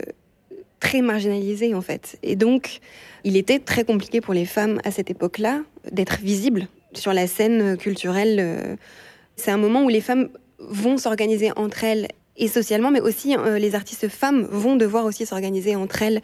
très 0.79 1.01
marginalisées 1.01 1.74
en 1.74 1.81
fait. 1.81 2.17
Et 2.21 2.36
donc, 2.36 2.79
il 3.24 3.36
était 3.36 3.59
très 3.59 3.83
compliqué 3.83 4.21
pour 4.21 4.36
les 4.36 4.45
femmes 4.45 4.79
à 4.86 4.91
cette 4.91 5.09
époque-là 5.09 5.62
d'être 5.91 6.19
visibles 6.19 6.67
sur 6.93 7.12
la 7.12 7.27
scène 7.27 7.75
culturelle. 7.77 8.38
euh. 8.39 8.75
C'est 9.36 9.51
un 9.51 9.57
moment 9.57 9.83
où 9.83 9.89
les 9.89 10.01
femmes 10.01 10.29
vont 10.59 10.97
s'organiser 10.97 11.51
entre 11.55 11.83
elles 11.83 12.07
et 12.38 12.48
socialement, 12.48 12.91
mais 12.91 13.01
aussi 13.01 13.36
euh, 13.36 13.58
les 13.58 13.75
artistes 13.75 14.08
femmes 14.08 14.48
vont 14.50 14.75
devoir 14.75 15.06
aussi 15.06 15.25
s'organiser 15.25 15.75
entre 15.75 16.01
elles. 16.03 16.22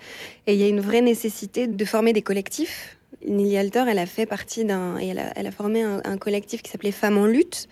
Et 0.48 0.54
il 0.54 0.60
y 0.60 0.64
a 0.64 0.68
une 0.68 0.82
vraie 0.82 1.02
nécessité 1.02 1.68
de 1.68 1.86
former 1.86 2.14
des 2.14 2.22
collectifs. 2.22 2.98
Nili 3.28 3.58
Alter, 3.58 3.86
elle 3.88 4.00
a 4.00 4.06
fait 4.06 4.26
partie 4.26 4.66
d'un, 4.66 5.00
et 5.00 5.08
elle 5.08 5.20
a, 5.20 5.34
elle 5.36 5.48
a 5.48 5.52
formé 5.52 5.82
un, 5.82 6.02
un 6.04 6.18
collectif 6.18 6.62
qui 6.62 6.70
s'appelait 6.70 6.92
Femmes 6.92 7.18
en 7.18 7.26
lutte, 7.26 7.68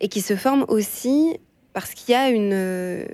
et 0.00 0.08
qui 0.08 0.20
se 0.20 0.36
forme 0.36 0.64
aussi 0.68 1.38
parce 1.72 1.94
qu'il 1.94 2.12
y 2.12 2.16
a 2.16 2.30
une, 2.30 2.52
euh, 2.52 3.04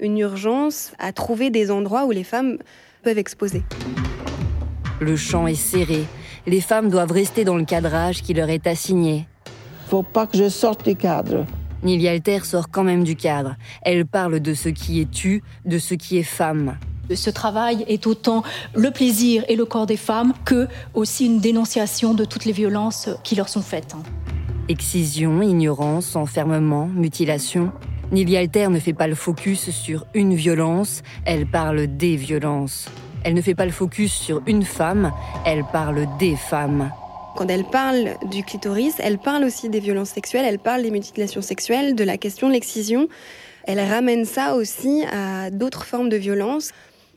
une 0.00 0.18
urgence 0.18 0.92
à 0.98 1.12
trouver 1.12 1.50
des 1.50 1.70
endroits 1.70 2.04
où 2.04 2.10
les 2.10 2.24
femmes 2.24 2.58
peuvent 3.02 3.18
exposer. 3.18 3.62
Le 5.00 5.16
champ 5.16 5.46
est 5.46 5.54
serré. 5.54 6.04
Les 6.46 6.60
femmes 6.60 6.88
doivent 6.90 7.12
rester 7.12 7.44
dans 7.44 7.56
le 7.56 7.64
cadrage 7.64 8.22
qui 8.22 8.34
leur 8.34 8.50
est 8.50 8.66
assigné. 8.66 9.26
Faut 9.88 10.02
pas 10.02 10.26
que 10.26 10.36
je 10.36 10.48
sorte 10.48 10.84
du 10.84 10.96
cadre. 10.96 11.46
Nili 11.82 12.08
Alter 12.08 12.40
sort 12.44 12.70
quand 12.70 12.84
même 12.84 13.04
du 13.04 13.16
cadre. 13.16 13.56
Elle 13.82 14.06
parle 14.06 14.40
de 14.40 14.54
ce 14.54 14.68
qui 14.68 15.00
est 15.00 15.10
tu, 15.10 15.42
de 15.64 15.78
ce 15.78 15.94
qui 15.94 16.18
est 16.18 16.22
femme. 16.22 16.76
Ce 17.12 17.30
travail 17.30 17.84
est 17.88 18.06
autant 18.06 18.42
le 18.74 18.90
plaisir 18.90 19.44
et 19.48 19.56
le 19.56 19.64
corps 19.64 19.86
des 19.86 19.96
femmes 19.96 20.32
que 20.44 20.68
aussi 20.94 21.26
une 21.26 21.40
dénonciation 21.40 22.14
de 22.14 22.24
toutes 22.24 22.44
les 22.44 22.52
violences 22.52 23.10
qui 23.24 23.34
leur 23.34 23.48
sont 23.48 23.62
faites. 23.62 23.94
Excision, 24.68 25.42
ignorance, 25.42 26.14
enfermement, 26.14 26.86
mutilation. 26.86 27.72
Nili 28.12 28.36
Alter 28.36 28.68
ne 28.68 28.78
fait 28.78 28.92
pas 28.92 29.08
le 29.08 29.14
focus 29.14 29.70
sur 29.70 30.06
une 30.14 30.34
violence, 30.34 31.02
elle 31.24 31.46
parle 31.46 31.86
des 31.96 32.14
violences. 32.16 32.86
Elle 33.24 33.34
ne 33.34 33.42
fait 33.42 33.54
pas 33.54 33.66
le 33.66 33.72
focus 33.72 34.12
sur 34.12 34.42
une 34.46 34.64
femme, 34.64 35.12
elle 35.44 35.64
parle 35.64 36.06
des 36.18 36.36
femmes. 36.36 36.90
Quand 37.34 37.48
elle 37.48 37.64
parle 37.64 38.16
du 38.30 38.44
clitoris, 38.44 38.94
elle 38.98 39.18
parle 39.18 39.44
aussi 39.44 39.70
des 39.70 39.80
violences 39.80 40.10
sexuelles, 40.10 40.44
elle 40.46 40.58
parle 40.58 40.82
des 40.82 40.90
mutilations 40.90 41.40
sexuelles, 41.40 41.94
de 41.94 42.04
la 42.04 42.18
question 42.18 42.48
de 42.48 42.52
l'excision. 42.52 43.08
Elle 43.64 43.80
ramène 43.80 44.26
ça 44.26 44.54
aussi 44.54 45.04
à 45.10 45.50
d'autres 45.50 45.84
formes 45.84 46.10
de 46.10 46.16
violence. 46.16 46.72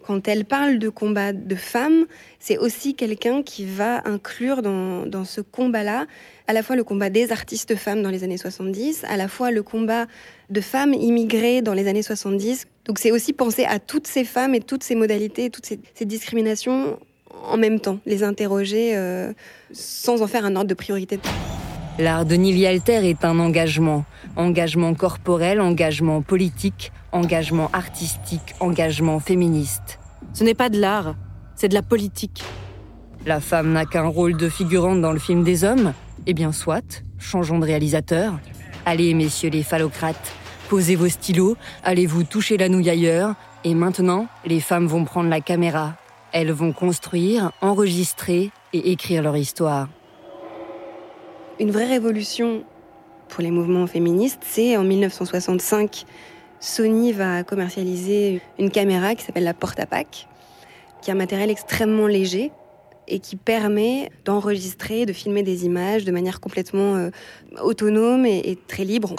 Quand 0.06 0.28
elle 0.28 0.46
parle 0.46 0.80
de 0.80 0.88
combat 0.88 1.34
de 1.34 1.56
femmes, 1.56 2.06
c'est 2.40 2.58
aussi 2.58 2.94
quelqu'un 2.94 3.42
qui 3.44 3.66
va 3.66 4.08
inclure 4.08 4.62
dans, 4.62 5.26
ce 5.26 5.42
combat-là 5.42 6.06
à 6.48 6.54
la 6.54 6.62
fois 6.62 6.76
le 6.76 6.84
combat 6.84 7.10
des 7.10 7.32
artistes 7.32 7.76
femmes 7.76 8.04
dans 8.04 8.12
les 8.12 8.24
années 8.24 8.38
70, 8.38 9.04
à 9.10 9.18
la 9.18 9.28
fois 9.28 9.50
le 9.50 9.64
combat 9.64 10.06
de 10.52 10.62
femmes 10.62 10.94
immigrées 10.94 11.62
dans 11.62 11.74
les 11.74 11.88
années 11.88 12.04
70. 12.04 12.68
Donc 12.86 13.00
c'est 13.00 13.12
aussi 13.12 13.34
penser 13.34 13.66
à 13.66 13.80
toutes 13.80 14.06
ces 14.06 14.24
femmes 14.24 14.54
et 14.54 14.62
toutes 14.62 14.84
ces 14.84 14.96
modalités, 14.96 15.50
toutes 15.50 15.66
ces 15.66 16.06
discriminations 16.06 17.00
en 17.44 17.58
même 17.58 17.80
temps, 17.80 18.00
les 18.06 18.24
interroger 18.24 18.96
euh, 18.96 19.34
sans 19.72 20.22
en 20.22 20.28
faire 20.28 20.46
un 20.46 20.56
ordre 20.56 20.70
de 20.70 20.74
priorité. 20.74 21.20
L'art 21.98 22.26
de 22.26 22.36
Nili 22.36 22.66
Alter 22.66 23.10
est 23.10 23.24
un 23.24 23.40
engagement. 23.40 24.04
Engagement 24.36 24.94
corporel, 24.94 25.62
engagement 25.62 26.22
politique, 26.22 26.92
engagement 27.14 27.70
artistique, 27.72 28.54
engagement 28.60 29.20
féministe. 29.20 30.00
Ce 30.34 30.44
n'est 30.44 30.54
pas 30.54 30.70
de 30.70 30.80
l'art, 30.80 31.16
c'est 31.56 31.70
de 31.70 31.74
la 31.74 31.82
politique. 31.82 32.44
La 33.26 33.40
femme 33.40 33.72
n'a 33.72 33.86
qu'un 33.86 34.08
rôle 34.08 34.36
de 34.36 34.50
figurante 34.50 35.02
dans 35.02 35.14
le 35.14 35.20
film 35.20 35.44
des 35.44 35.64
hommes 35.64 35.94
Eh 36.28 36.34
bien, 36.34 36.52
soit, 36.52 37.04
changeons 37.18 37.60
de 37.60 37.66
réalisateur. 37.66 38.34
Allez, 38.86 39.14
messieurs 39.14 39.50
les 39.50 39.64
phallocrates, 39.64 40.34
posez 40.70 40.96
vos 40.96 41.08
stylos, 41.08 41.56
allez-vous 41.84 42.24
toucher 42.24 42.58
la 42.58 42.68
nouille 42.68 42.90
ailleurs, 42.90 43.36
et 43.64 43.74
maintenant, 43.74 44.28
les 44.46 44.60
femmes 44.60 44.86
vont 44.86 45.06
prendre 45.06 45.30
la 45.30 45.42
caméra. 45.42 45.96
Elles 46.38 46.52
vont 46.52 46.74
construire, 46.74 47.54
enregistrer 47.62 48.52
et 48.74 48.92
écrire 48.92 49.24
leur 49.24 49.38
histoire. 49.38 49.88
Une 51.62 51.72
vraie 51.72 51.88
révolution 51.88 52.66
pour 53.30 53.42
les 53.42 53.52
mouvements 53.52 53.88
féministes, 53.88 54.42
c'est 54.46 54.76
en 54.76 54.84
1965, 54.84 56.04
Sony 56.60 57.14
va 57.14 57.46
commercialiser 57.46 58.42
une 58.60 58.70
caméra 58.70 59.16
qui 59.16 59.24
s'appelle 59.24 59.46
la 59.46 59.54
Portapac, 59.54 60.28
qui 61.02 61.10
est 61.10 61.14
un 61.14 61.16
matériel 61.16 61.50
extrêmement 61.50 62.08
léger, 62.08 62.52
et 63.08 63.20
qui 63.20 63.36
permet 63.36 64.12
d'enregistrer, 64.26 65.06
de 65.06 65.14
filmer 65.14 65.44
des 65.44 65.66
images 65.66 66.06
de 66.06 66.12
manière 66.12 66.40
complètement 66.40 66.96
euh, 66.96 67.10
autonome 67.62 68.26
et, 68.26 68.40
et, 68.40 68.58
très 68.68 68.84
libre. 68.84 69.16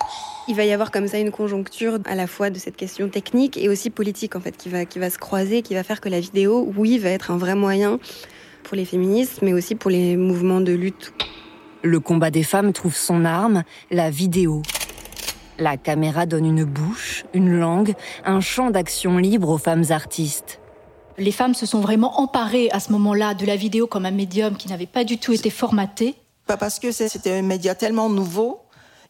Il 0.49 0.55
va 0.55 0.64
y 0.64 0.73
avoir 0.73 0.90
comme 0.90 1.09
ça 1.09 1.19
une 1.19 1.31
conjoncture 1.31 1.99
à 2.05 2.14
la 2.14 2.26
fois 2.26 2.50
de 2.50 2.59
cette 2.59 2.76
question 2.76 3.09
technique 3.09 3.57
et 3.57 3.69
aussi 3.69 3.90
politique 3.90 4.37
en 4.37 4.40
fait 4.40 4.57
qui 4.57 4.69
va, 4.69 4.85
qui 4.85 4.99
va 4.99 5.11
se 5.11 5.19
croiser, 5.19 5.62
qui 5.62 5.75
va 5.75 5.83
faire 5.83 6.00
que 6.00 6.09
la 6.09 6.21
vidéo, 6.21 6.73
oui, 6.76 6.99
va 6.99 7.11
être 7.11 7.31
un 7.31 7.38
vrai 7.38 7.55
moyen 7.55 7.99
pour 8.62 8.76
les 8.76 8.85
féministes, 8.85 9.43
mais 9.43 9.52
aussi 9.52 9.75
pour 9.75 9.90
les 9.90 10.16
mouvements 10.16 10.61
de 10.61 10.73
lutte. 10.73 11.12
Le 11.83 12.00
combat 12.00 12.31
des 12.31 12.43
femmes 12.43 12.73
trouve 12.73 12.97
son 12.97 13.25
arme, 13.25 13.62
la 13.90 14.11
vidéo. 14.11 14.62
La 15.59 15.76
caméra 15.76 16.26
donne 16.26 16.45
une 16.45 16.64
bouche, 16.64 17.25
une 17.33 17.57
langue, 17.57 17.95
un 18.25 18.40
champ 18.40 18.71
d'action 18.71 19.19
libre 19.19 19.49
aux 19.49 19.59
femmes 19.59 19.85
artistes 19.90 20.61
les 21.18 21.32
femmes 21.32 21.54
se 21.54 21.66
sont 21.66 21.80
vraiment 21.80 22.20
emparées 22.20 22.68
à 22.70 22.80
ce 22.80 22.92
moment-là 22.92 23.35
de 23.35 23.46
la 23.46 23.56
vidéo 23.56 23.87
comme 23.87 24.06
un 24.06 24.11
médium 24.11 24.56
qui 24.56 24.68
n'avait 24.68 24.87
pas 24.87 25.04
du 25.04 25.18
tout 25.18 25.32
été 25.32 25.50
formaté. 25.50 26.14
Pas 26.46 26.56
parce 26.56 26.78
que 26.78 26.92
c'était 26.92 27.32
un 27.32 27.42
média 27.42 27.75
tellement 27.75 28.08
nouveau 28.08 28.61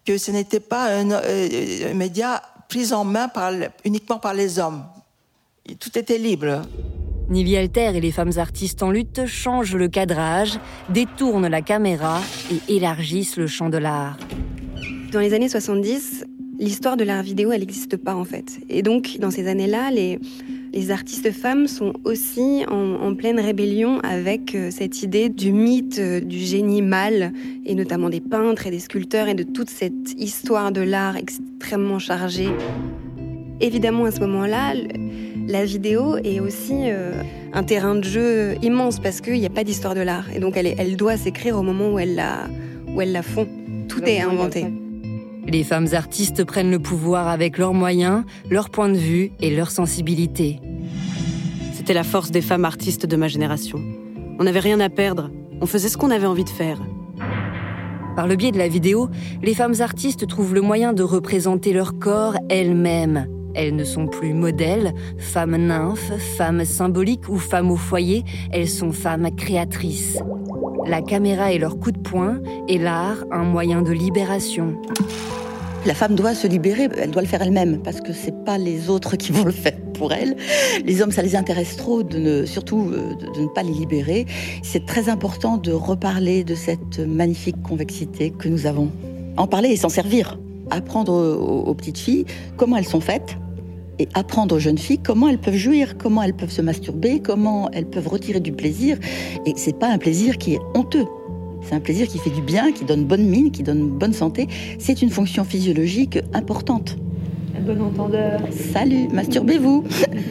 que 0.04 0.18
ce 0.18 0.30
n'était 0.30 0.60
pas 0.60 0.86
un, 0.86 1.10
euh, 1.10 1.90
un, 1.90 1.94
média 1.94 2.42
pris 2.68 2.92
en 2.92 3.04
main 3.04 3.28
par, 3.28 3.52
uniquement 3.84 4.18
par 4.18 4.34
les 4.34 4.58
hommes. 4.58 4.84
Tout 5.80 5.98
était 5.98 6.18
libre. 6.18 6.62
Nili 7.28 7.56
Alter 7.56 7.90
et 7.96 8.00
les 8.00 8.12
femmes 8.12 8.30
artistes 8.36 8.84
en 8.84 8.92
lutte 8.92 9.26
changent 9.26 9.75
le 9.75 9.88
cadrage, 9.88 10.60
détournent 10.90 11.48
la 11.48 11.60
caméra 11.60 12.20
et 12.52 12.76
élargissent 12.76 13.36
le 13.36 13.48
champ 13.48 13.68
de 13.68 13.78
l'art. 13.78 14.16
Dans 15.10 15.18
les 15.18 15.34
années 15.34 15.48
70, 15.48 16.25
l'histoire 16.60 16.96
de 16.96 17.02
l'art 17.02 17.25
vidéo, 17.25 17.50
elle 17.50 17.60
n'existe 17.60 17.96
pas 17.96 18.14
en 18.14 18.25
fait. 18.25 18.60
Et 18.68 18.82
donc, 18.82 19.16
dans 19.18 19.32
ces 19.32 19.48
années-là, 19.48 19.90
les, 19.90 20.20
les 20.76 20.90
artistes 20.90 21.33
femmes 21.33 21.66
sont 21.66 21.95
aussi 22.04 22.64
en, 22.68 22.97
en 23.00 23.14
pleine 23.14 23.40
rébellion 23.40 23.99
avec 24.00 24.54
euh, 24.54 24.71
cette 24.71 25.02
idée 25.02 25.30
du 25.30 25.50
mythe 25.50 25.99
euh, 25.99 26.21
du 26.21 26.38
génie 26.38 26.83
mâle, 26.83 27.33
et 27.64 27.75
notamment 27.75 28.11
des 28.11 28.21
peintres 28.21 28.66
et 28.66 28.71
des 28.71 28.78
sculpteurs, 28.78 29.26
et 29.26 29.35
de 29.35 29.42
toute 29.42 29.71
cette 29.71 30.12
histoire 30.18 30.73
de 30.73 30.83
l'art 30.83 31.16
extrêmement 31.16 31.99
chargée. 31.99 32.50
Évidemment, 33.62 34.04
à 34.04 34.11
ce 34.11 34.21
moment-là, 34.21 34.75
la 35.49 35.64
vidéo 35.64 36.18
est 36.18 36.40
aussi 36.40 36.75
euh, 36.75 37.23
un 37.54 37.62
terrain 37.62 37.95
de 37.95 38.04
jeu 38.04 38.56
immense 38.62 39.00
parce 39.00 39.23
qu'il 39.23 39.40
n'y 39.40 39.47
a 39.47 39.50
pas 39.50 39.64
d'histoire 39.64 39.95
de 39.95 40.02
l'art. 40.02 40.26
Et 40.35 40.40
donc, 40.40 40.59
elle, 40.59 40.75
elle 40.76 40.97
doit 40.97 41.16
s'écrire 41.16 41.59
au 41.59 41.62
moment 41.62 41.90
où 41.90 41.99
elle 41.99 42.16
la, 42.16 42.49
où 42.95 43.00
elle 43.00 43.12
la 43.12 43.23
font. 43.23 43.49
Tout 43.88 44.04
est 44.04 44.21
inventé. 44.21 44.66
Les 45.48 45.62
femmes 45.62 45.86
artistes 45.92 46.42
prennent 46.42 46.72
le 46.72 46.80
pouvoir 46.80 47.28
avec 47.28 47.56
leurs 47.56 47.72
moyens, 47.72 48.24
leur 48.50 48.68
point 48.68 48.88
de 48.88 48.96
vue 48.96 49.30
et 49.40 49.54
leur 49.54 49.70
sensibilité. 49.70 50.60
C'était 51.72 51.94
la 51.94 52.02
force 52.02 52.32
des 52.32 52.40
femmes 52.40 52.64
artistes 52.64 53.06
de 53.06 53.14
ma 53.16 53.28
génération. 53.28 53.80
On 54.40 54.44
n'avait 54.44 54.60
rien 54.60 54.80
à 54.80 54.88
perdre, 54.88 55.30
on 55.60 55.66
faisait 55.66 55.88
ce 55.88 55.96
qu'on 55.96 56.10
avait 56.10 56.26
envie 56.26 56.44
de 56.44 56.50
faire. 56.50 56.80
Par 58.16 58.26
le 58.26 58.34
biais 58.34 58.50
de 58.50 58.58
la 58.58 58.66
vidéo, 58.66 59.08
les 59.42 59.54
femmes 59.54 59.74
artistes 59.78 60.26
trouvent 60.26 60.54
le 60.54 60.62
moyen 60.62 60.92
de 60.92 61.04
représenter 61.04 61.72
leur 61.72 61.98
corps 61.98 62.34
elles-mêmes. 62.48 63.28
Elles 63.56 63.75
ne 63.75 63.84
sont 63.84 64.06
plus 64.06 64.34
modèles, 64.34 64.92
femmes 65.16 65.56
nymphes, 65.56 66.12
femmes 66.36 66.66
symboliques 66.66 67.26
ou 67.30 67.38
femmes 67.38 67.70
au 67.70 67.76
foyer, 67.76 68.22
elles 68.52 68.68
sont 68.68 68.92
femmes 68.92 69.34
créatrices. 69.34 70.18
La 70.86 71.00
caméra 71.00 71.54
est 71.54 71.58
leur 71.58 71.78
coup 71.78 71.90
de 71.90 71.98
poing 71.98 72.38
et 72.68 72.76
l'art 72.76 73.25
un 73.32 73.44
moyen 73.44 73.80
de 73.80 73.92
libération. 73.92 74.76
La 75.86 75.94
femme 75.94 76.16
doit 76.16 76.34
se 76.34 76.46
libérer, 76.46 76.88
elle 76.98 77.12
doit 77.12 77.22
le 77.22 77.28
faire 77.28 77.40
elle-même, 77.40 77.80
parce 77.82 78.00
que 78.00 78.12
c'est 78.12 78.44
pas 78.44 78.58
les 78.58 78.90
autres 78.90 79.16
qui 79.16 79.32
vont 79.32 79.44
le 79.44 79.52
faire 79.52 79.76
pour 79.94 80.12
elle. 80.12 80.36
Les 80.84 81.00
hommes, 81.00 81.12
ça 81.12 81.22
les 81.22 81.34
intéresse 81.34 81.76
trop, 81.76 82.02
de 82.02 82.18
ne, 82.18 82.44
surtout 82.44 82.90
euh, 82.92 83.14
de, 83.14 83.40
ne 83.40 83.46
pas 83.46 83.62
les 83.62 83.72
libérer. 83.72 84.26
C'est 84.62 84.84
très 84.84 85.08
important 85.08 85.56
de 85.56 85.72
reparler 85.72 86.44
de 86.44 86.54
cette 86.54 86.98
magnifique 86.98 87.62
convexité 87.62 88.30
que 88.30 88.48
nous 88.48 88.66
avons. 88.66 88.90
En 89.38 89.46
parler 89.46 89.70
et 89.70 89.76
s'en 89.76 89.88
servir. 89.88 90.38
Apprendre 90.70 91.12
aux, 91.12 91.62
aux 91.62 91.75
petites 91.75 91.98
filles 91.98 92.26
comment 92.56 92.76
elles 92.76 92.84
sont 92.84 93.00
faites, 93.00 93.36
et 93.98 94.08
apprendre 94.14 94.56
aux 94.56 94.58
jeunes 94.58 94.78
filles 94.78 94.98
comment 94.98 95.28
elles 95.28 95.38
peuvent 95.38 95.56
jouir, 95.56 95.96
comment 95.98 96.22
elles 96.22 96.34
peuvent 96.34 96.50
se 96.50 96.62
masturber, 96.62 97.20
comment 97.20 97.70
elles 97.72 97.86
peuvent 97.86 98.08
retirer 98.08 98.40
du 98.40 98.52
plaisir. 98.52 98.98
Et 99.44 99.54
c'est 99.56 99.78
pas 99.78 99.88
un 99.88 99.98
plaisir 99.98 100.38
qui 100.38 100.54
est 100.54 100.60
honteux. 100.74 101.06
C'est 101.62 101.74
un 101.74 101.80
plaisir 101.80 102.06
qui 102.06 102.18
fait 102.18 102.30
du 102.30 102.42
bien, 102.42 102.72
qui 102.72 102.84
donne 102.84 103.04
bonne 103.04 103.26
mine, 103.26 103.50
qui 103.50 103.62
donne 103.62 103.88
bonne 103.88 104.12
santé. 104.12 104.46
C'est 104.78 105.02
une 105.02 105.10
fonction 105.10 105.44
physiologique 105.44 106.18
importante. 106.32 106.96
Un 107.56 107.62
bon 107.62 107.82
entendeur. 107.82 108.40
Salut, 108.50 109.08
masturbez-vous. 109.12 109.84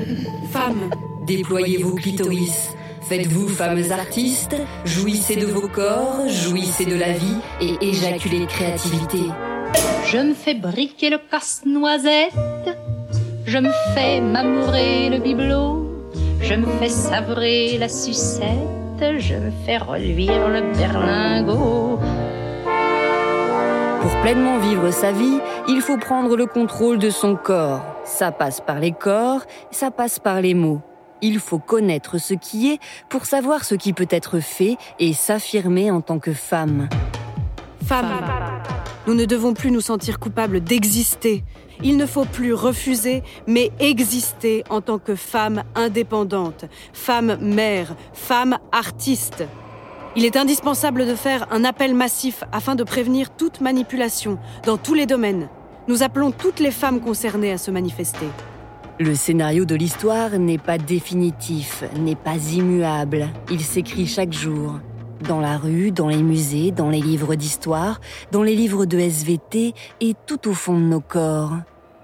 Femmes, 0.51 0.89
déployez 1.27 1.77
vos 1.77 1.95
clitoris. 1.95 2.69
Faites-vous 3.07 3.49
femmes 3.49 3.83
artistes, 3.91 4.55
jouissez 4.83 5.35
de 5.35 5.45
vos 5.45 5.67
corps, 5.67 6.27
jouissez 6.27 6.85
de 6.85 6.95
la 6.95 7.11
vie 7.11 7.37
et 7.61 7.85
éjaculez 7.85 8.47
créativité. 8.47 9.19
Je 10.07 10.17
me 10.17 10.33
fais 10.33 10.55
briquer 10.55 11.11
le 11.11 11.19
casse-noisette, 11.29 12.33
je 13.45 13.57
me 13.57 13.71
fais 13.93 14.21
m'amourer 14.21 15.09
le 15.09 15.19
bibelot, 15.19 16.11
je 16.41 16.55
me 16.55 16.65
fais 16.79 16.89
savrer 16.89 17.77
la 17.77 17.89
sucette 17.89 18.75
je 19.17 19.35
me 19.35 19.51
fais 19.65 19.77
reluire 19.77 20.47
le 20.49 20.73
berlingot. 20.73 21.99
Pour 24.01 24.21
pleinement 24.21 24.57
vivre 24.59 24.91
sa 24.91 25.11
vie, 25.11 25.39
il 25.67 25.81
faut 25.81 25.97
prendre 25.97 26.35
le 26.35 26.45
contrôle 26.45 26.97
de 26.97 27.09
son 27.09 27.35
corps. 27.35 27.81
Ça 28.03 28.31
passe 28.31 28.61
par 28.61 28.79
les 28.79 28.91
corps, 28.91 29.41
ça 29.71 29.91
passe 29.91 30.19
par 30.19 30.41
les 30.41 30.53
mots. 30.53 30.81
Il 31.21 31.39
faut 31.39 31.59
connaître 31.59 32.19
ce 32.19 32.33
qui 32.33 32.71
est 32.71 32.79
pour 33.09 33.25
savoir 33.25 33.63
ce 33.63 33.75
qui 33.75 33.93
peut 33.93 34.07
être 34.09 34.39
fait 34.39 34.77
et 34.99 35.13
s'affirmer 35.13 35.91
en 35.91 36.01
tant 36.01 36.19
que 36.19 36.33
femme. 36.33 36.87
Femme. 37.85 38.11
Nous 39.07 39.13
ne 39.13 39.25
devons 39.25 39.53
plus 39.53 39.71
nous 39.71 39.81
sentir 39.81 40.19
coupables 40.19 40.61
d'exister. 40.61 41.43
Il 41.83 41.97
ne 41.97 42.05
faut 42.05 42.25
plus 42.25 42.53
refuser, 42.53 43.23
mais 43.47 43.71
exister 43.79 44.63
en 44.69 44.81
tant 44.81 44.99
que 44.99 45.15
femme 45.15 45.63
indépendante, 45.75 46.65
femme 46.93 47.37
mère, 47.41 47.95
femme 48.13 48.57
artiste. 48.71 49.43
Il 50.15 50.23
est 50.23 50.37
indispensable 50.37 51.05
de 51.05 51.15
faire 51.15 51.47
un 51.51 51.65
appel 51.65 51.93
massif 51.93 52.43
afin 52.53 52.75
de 52.75 52.83
prévenir 52.83 53.35
toute 53.35 53.59
manipulation 53.59 54.37
dans 54.65 54.77
tous 54.77 54.93
les 54.93 55.05
domaines. 55.05 55.49
Nous 55.87 56.03
appelons 56.03 56.31
toutes 56.31 56.59
les 56.59 56.71
femmes 56.71 57.01
concernées 57.01 57.51
à 57.51 57.57
se 57.57 57.69
manifester. 57.69 58.27
Le 58.97 59.13
scénario 59.13 59.65
de 59.65 59.75
l'histoire 59.75 60.39
n'est 60.39 60.57
pas 60.57 60.77
définitif, 60.77 61.83
n'est 61.99 62.15
pas 62.15 62.37
immuable. 62.53 63.27
Il 63.51 63.59
s'écrit 63.59 64.07
chaque 64.07 64.31
jour. 64.31 64.79
Dans 65.27 65.39
la 65.39 65.57
rue, 65.57 65.91
dans 65.91 66.07
les 66.07 66.21
musées, 66.21 66.69
dans 66.71 66.89
les 66.89 67.01
livres 67.01 67.33
d'histoire, 67.33 67.99
dans 68.31 68.43
les 68.43 68.55
livres 68.55 68.85
de 68.85 68.99
SVT 68.99 69.73
et 69.99 70.13
tout 70.27 70.47
au 70.47 70.53
fond 70.53 70.73
de 70.73 70.83
nos 70.83 70.99
corps. 70.99 71.53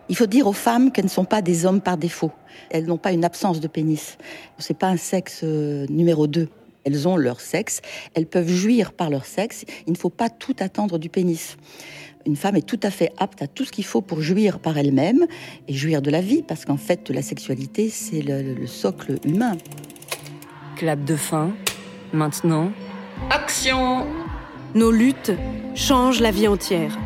Il 0.10 0.16
faut 0.16 0.26
dire 0.26 0.48
aux 0.48 0.54
femmes 0.54 0.92
qu'elles 0.92 1.06
ne 1.06 1.10
sont 1.10 1.26
pas 1.26 1.44
des 1.44 1.66
hommes 1.68 1.82
par 1.82 1.98
défaut. 1.98 2.32
Elles 2.72 2.86
n'ont 2.86 2.98
pas 2.98 3.12
une 3.12 3.24
absence 3.24 3.60
de 3.60 3.68
pénis. 3.68 4.18
C'est 4.58 4.78
pas 4.78 4.88
un 4.88 4.98
sexe 4.98 5.42
euh, 5.44 5.86
numéro 5.88 6.26
2. 6.26 6.50
Elles 6.84 7.08
ont 7.08 7.16
leur 7.16 7.42
sexe, 7.42 7.82
elles 8.16 8.26
peuvent 8.26 8.50
jouir 8.50 8.92
par 8.92 9.12
leur 9.12 9.26
sexe. 9.26 9.66
Il 9.86 9.94
ne 9.94 9.98
faut 9.98 10.10
pas 10.10 10.30
tout 10.30 10.56
attendre 10.60 10.98
du 10.98 11.10
pénis. 11.10 11.58
Une 12.26 12.36
femme 12.36 12.56
est 12.56 12.66
tout 12.66 12.80
à 12.82 12.90
fait 12.90 13.12
apte 13.18 13.44
à 13.44 13.48
tout 13.48 13.66
ce 13.66 13.72
qu'il 13.72 13.86
faut 13.86 14.02
pour 14.02 14.22
jouir 14.22 14.60
par 14.60 14.80
elle-même 14.80 15.28
et 15.68 15.74
jouir 15.74 16.02
de 16.02 16.10
la 16.10 16.22
vie, 16.22 16.42
parce 16.42 16.66
qu'en 16.66 16.78
fait, 16.78 17.10
la 17.12 17.22
sexualité, 17.22 17.90
c'est 17.90 18.22
le, 18.22 18.56
le 18.56 18.68
socle 18.68 19.18
humain. 19.26 19.58
Clap 20.76 21.04
de 21.04 21.16
fin. 21.16 21.52
Maintenant, 22.14 22.72
Action 23.30 24.06
Nos 24.74 24.92
luttes 24.92 25.32
changent 25.76 26.20
la 26.20 26.32
vie 26.32 26.48
entière. 26.48 26.98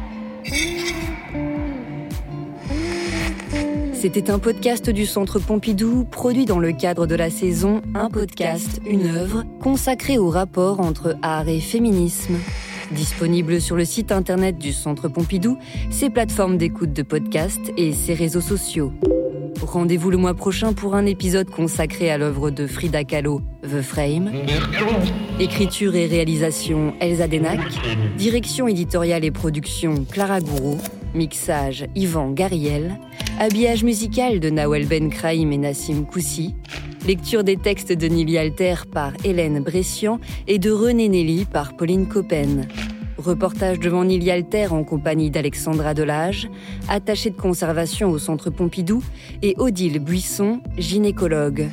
C'était 3.93 4.29
un 4.29 4.39
podcast 4.39 4.89
du 4.89 5.05
Centre 5.05 5.39
Pompidou, 5.39 6.05
produit 6.05 6.45
dans 6.45 6.59
le 6.59 6.71
cadre 6.71 7.07
de 7.07 7.15
la 7.15 7.29
saison 7.29 7.81
Un 7.93 8.09
podcast, 8.09 8.79
une 8.85 9.07
œuvre, 9.07 9.43
consacrée 9.59 10.17
au 10.17 10.29
rapport 10.29 10.79
entre 10.79 11.15
art 11.21 11.47
et 11.47 11.59
féminisme. 11.59 12.35
Disponible 12.91 13.59
sur 13.59 13.75
le 13.75 13.85
site 13.85 14.11
internet 14.11 14.57
du 14.57 14.73
Centre 14.73 15.07
Pompidou, 15.07 15.57
ses 15.89 16.09
plateformes 16.09 16.57
d'écoute 16.57 16.93
de 16.93 17.01
podcast 17.03 17.59
et 17.77 17.93
ses 17.93 18.13
réseaux 18.13 18.41
sociaux. 18.41 18.93
Rendez-vous 19.61 20.11
le 20.11 20.17
mois 20.17 20.35
prochain 20.35 20.73
pour 20.73 20.95
un 20.95 21.05
épisode 21.05 21.49
consacré 21.49 22.11
à 22.11 22.17
l'œuvre 22.17 22.51
de 22.51 22.67
Frida 22.67 23.03
Kahlo, 23.03 23.41
The 23.63 23.81
Frame. 23.81 24.31
Écriture 25.37 25.95
et 25.97 26.05
réalisation 26.05 26.93
Elsa 27.01 27.27
Denac. 27.27 27.59
Direction 28.17 28.69
éditoriale 28.69 29.25
et 29.25 29.31
production 29.31 30.05
Clara 30.09 30.39
Gouraud. 30.39 30.77
Mixage 31.13 31.87
Yvan 31.93 32.31
Gariel. 32.31 32.97
Habillage 33.37 33.83
musical 33.83 34.39
de 34.39 34.49
Nawel 34.49 34.87
Ben 34.87 35.09
Kraïm 35.09 35.51
et 35.51 35.57
Nassim 35.57 36.05
Koussi. 36.05 36.55
Lecture 37.05 37.43
des 37.43 37.57
textes 37.57 37.91
de 37.91 38.07
Nili 38.07 38.37
Alter 38.37 38.75
par 38.89 39.11
Hélène 39.25 39.61
Bressian 39.61 40.21
et 40.47 40.57
de 40.57 40.71
René 40.71 41.09
Nelly 41.09 41.43
par 41.43 41.75
Pauline 41.75 42.07
Coppen. 42.07 42.65
Reportage 43.17 43.79
devant 43.79 44.05
Nili 44.05 44.31
Alter 44.31 44.67
en 44.71 44.85
compagnie 44.85 45.31
d'Alexandra 45.31 45.93
Delage, 45.93 46.49
attachée 46.87 47.29
de 47.29 47.35
conservation 47.35 48.09
au 48.09 48.19
Centre 48.19 48.49
Pompidou, 48.49 49.03
et 49.41 49.55
Odile 49.57 49.99
Buisson, 49.99 50.61
gynécologue. 50.77 51.69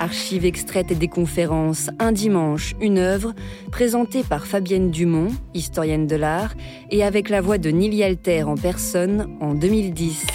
Archives 0.00 0.44
extraites 0.44 0.96
des 0.96 1.08
conférences, 1.08 1.90
un 1.98 2.12
dimanche, 2.12 2.74
une 2.80 2.98
œuvre, 2.98 3.34
présentée 3.70 4.22
par 4.22 4.46
Fabienne 4.46 4.90
Dumont, 4.90 5.32
historienne 5.54 6.06
de 6.06 6.16
l'art, 6.16 6.54
et 6.90 7.04
avec 7.04 7.28
la 7.28 7.40
voix 7.40 7.58
de 7.58 7.70
Nili 7.70 8.02
Alter 8.02 8.44
en 8.44 8.54
personne 8.54 9.28
en 9.40 9.54
2010. 9.54 10.26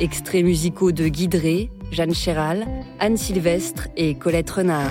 Extraits 0.00 0.44
musicaux 0.44 0.92
de 0.92 1.08
Guidré, 1.08 1.70
Jeanne 1.92 2.14
Chéral, 2.14 2.66
Anne 2.98 3.16
Sylvestre 3.16 3.88
et 3.96 4.14
Colette 4.16 4.50
Renard. 4.50 4.90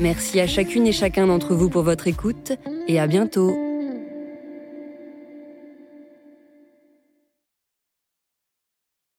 Merci 0.00 0.40
à 0.40 0.46
chacune 0.46 0.86
et 0.86 0.92
chacun 0.92 1.26
d'entre 1.26 1.54
vous 1.54 1.68
pour 1.68 1.82
votre 1.82 2.06
écoute 2.08 2.52
et 2.88 2.98
à 2.98 3.06
bientôt. 3.06 3.67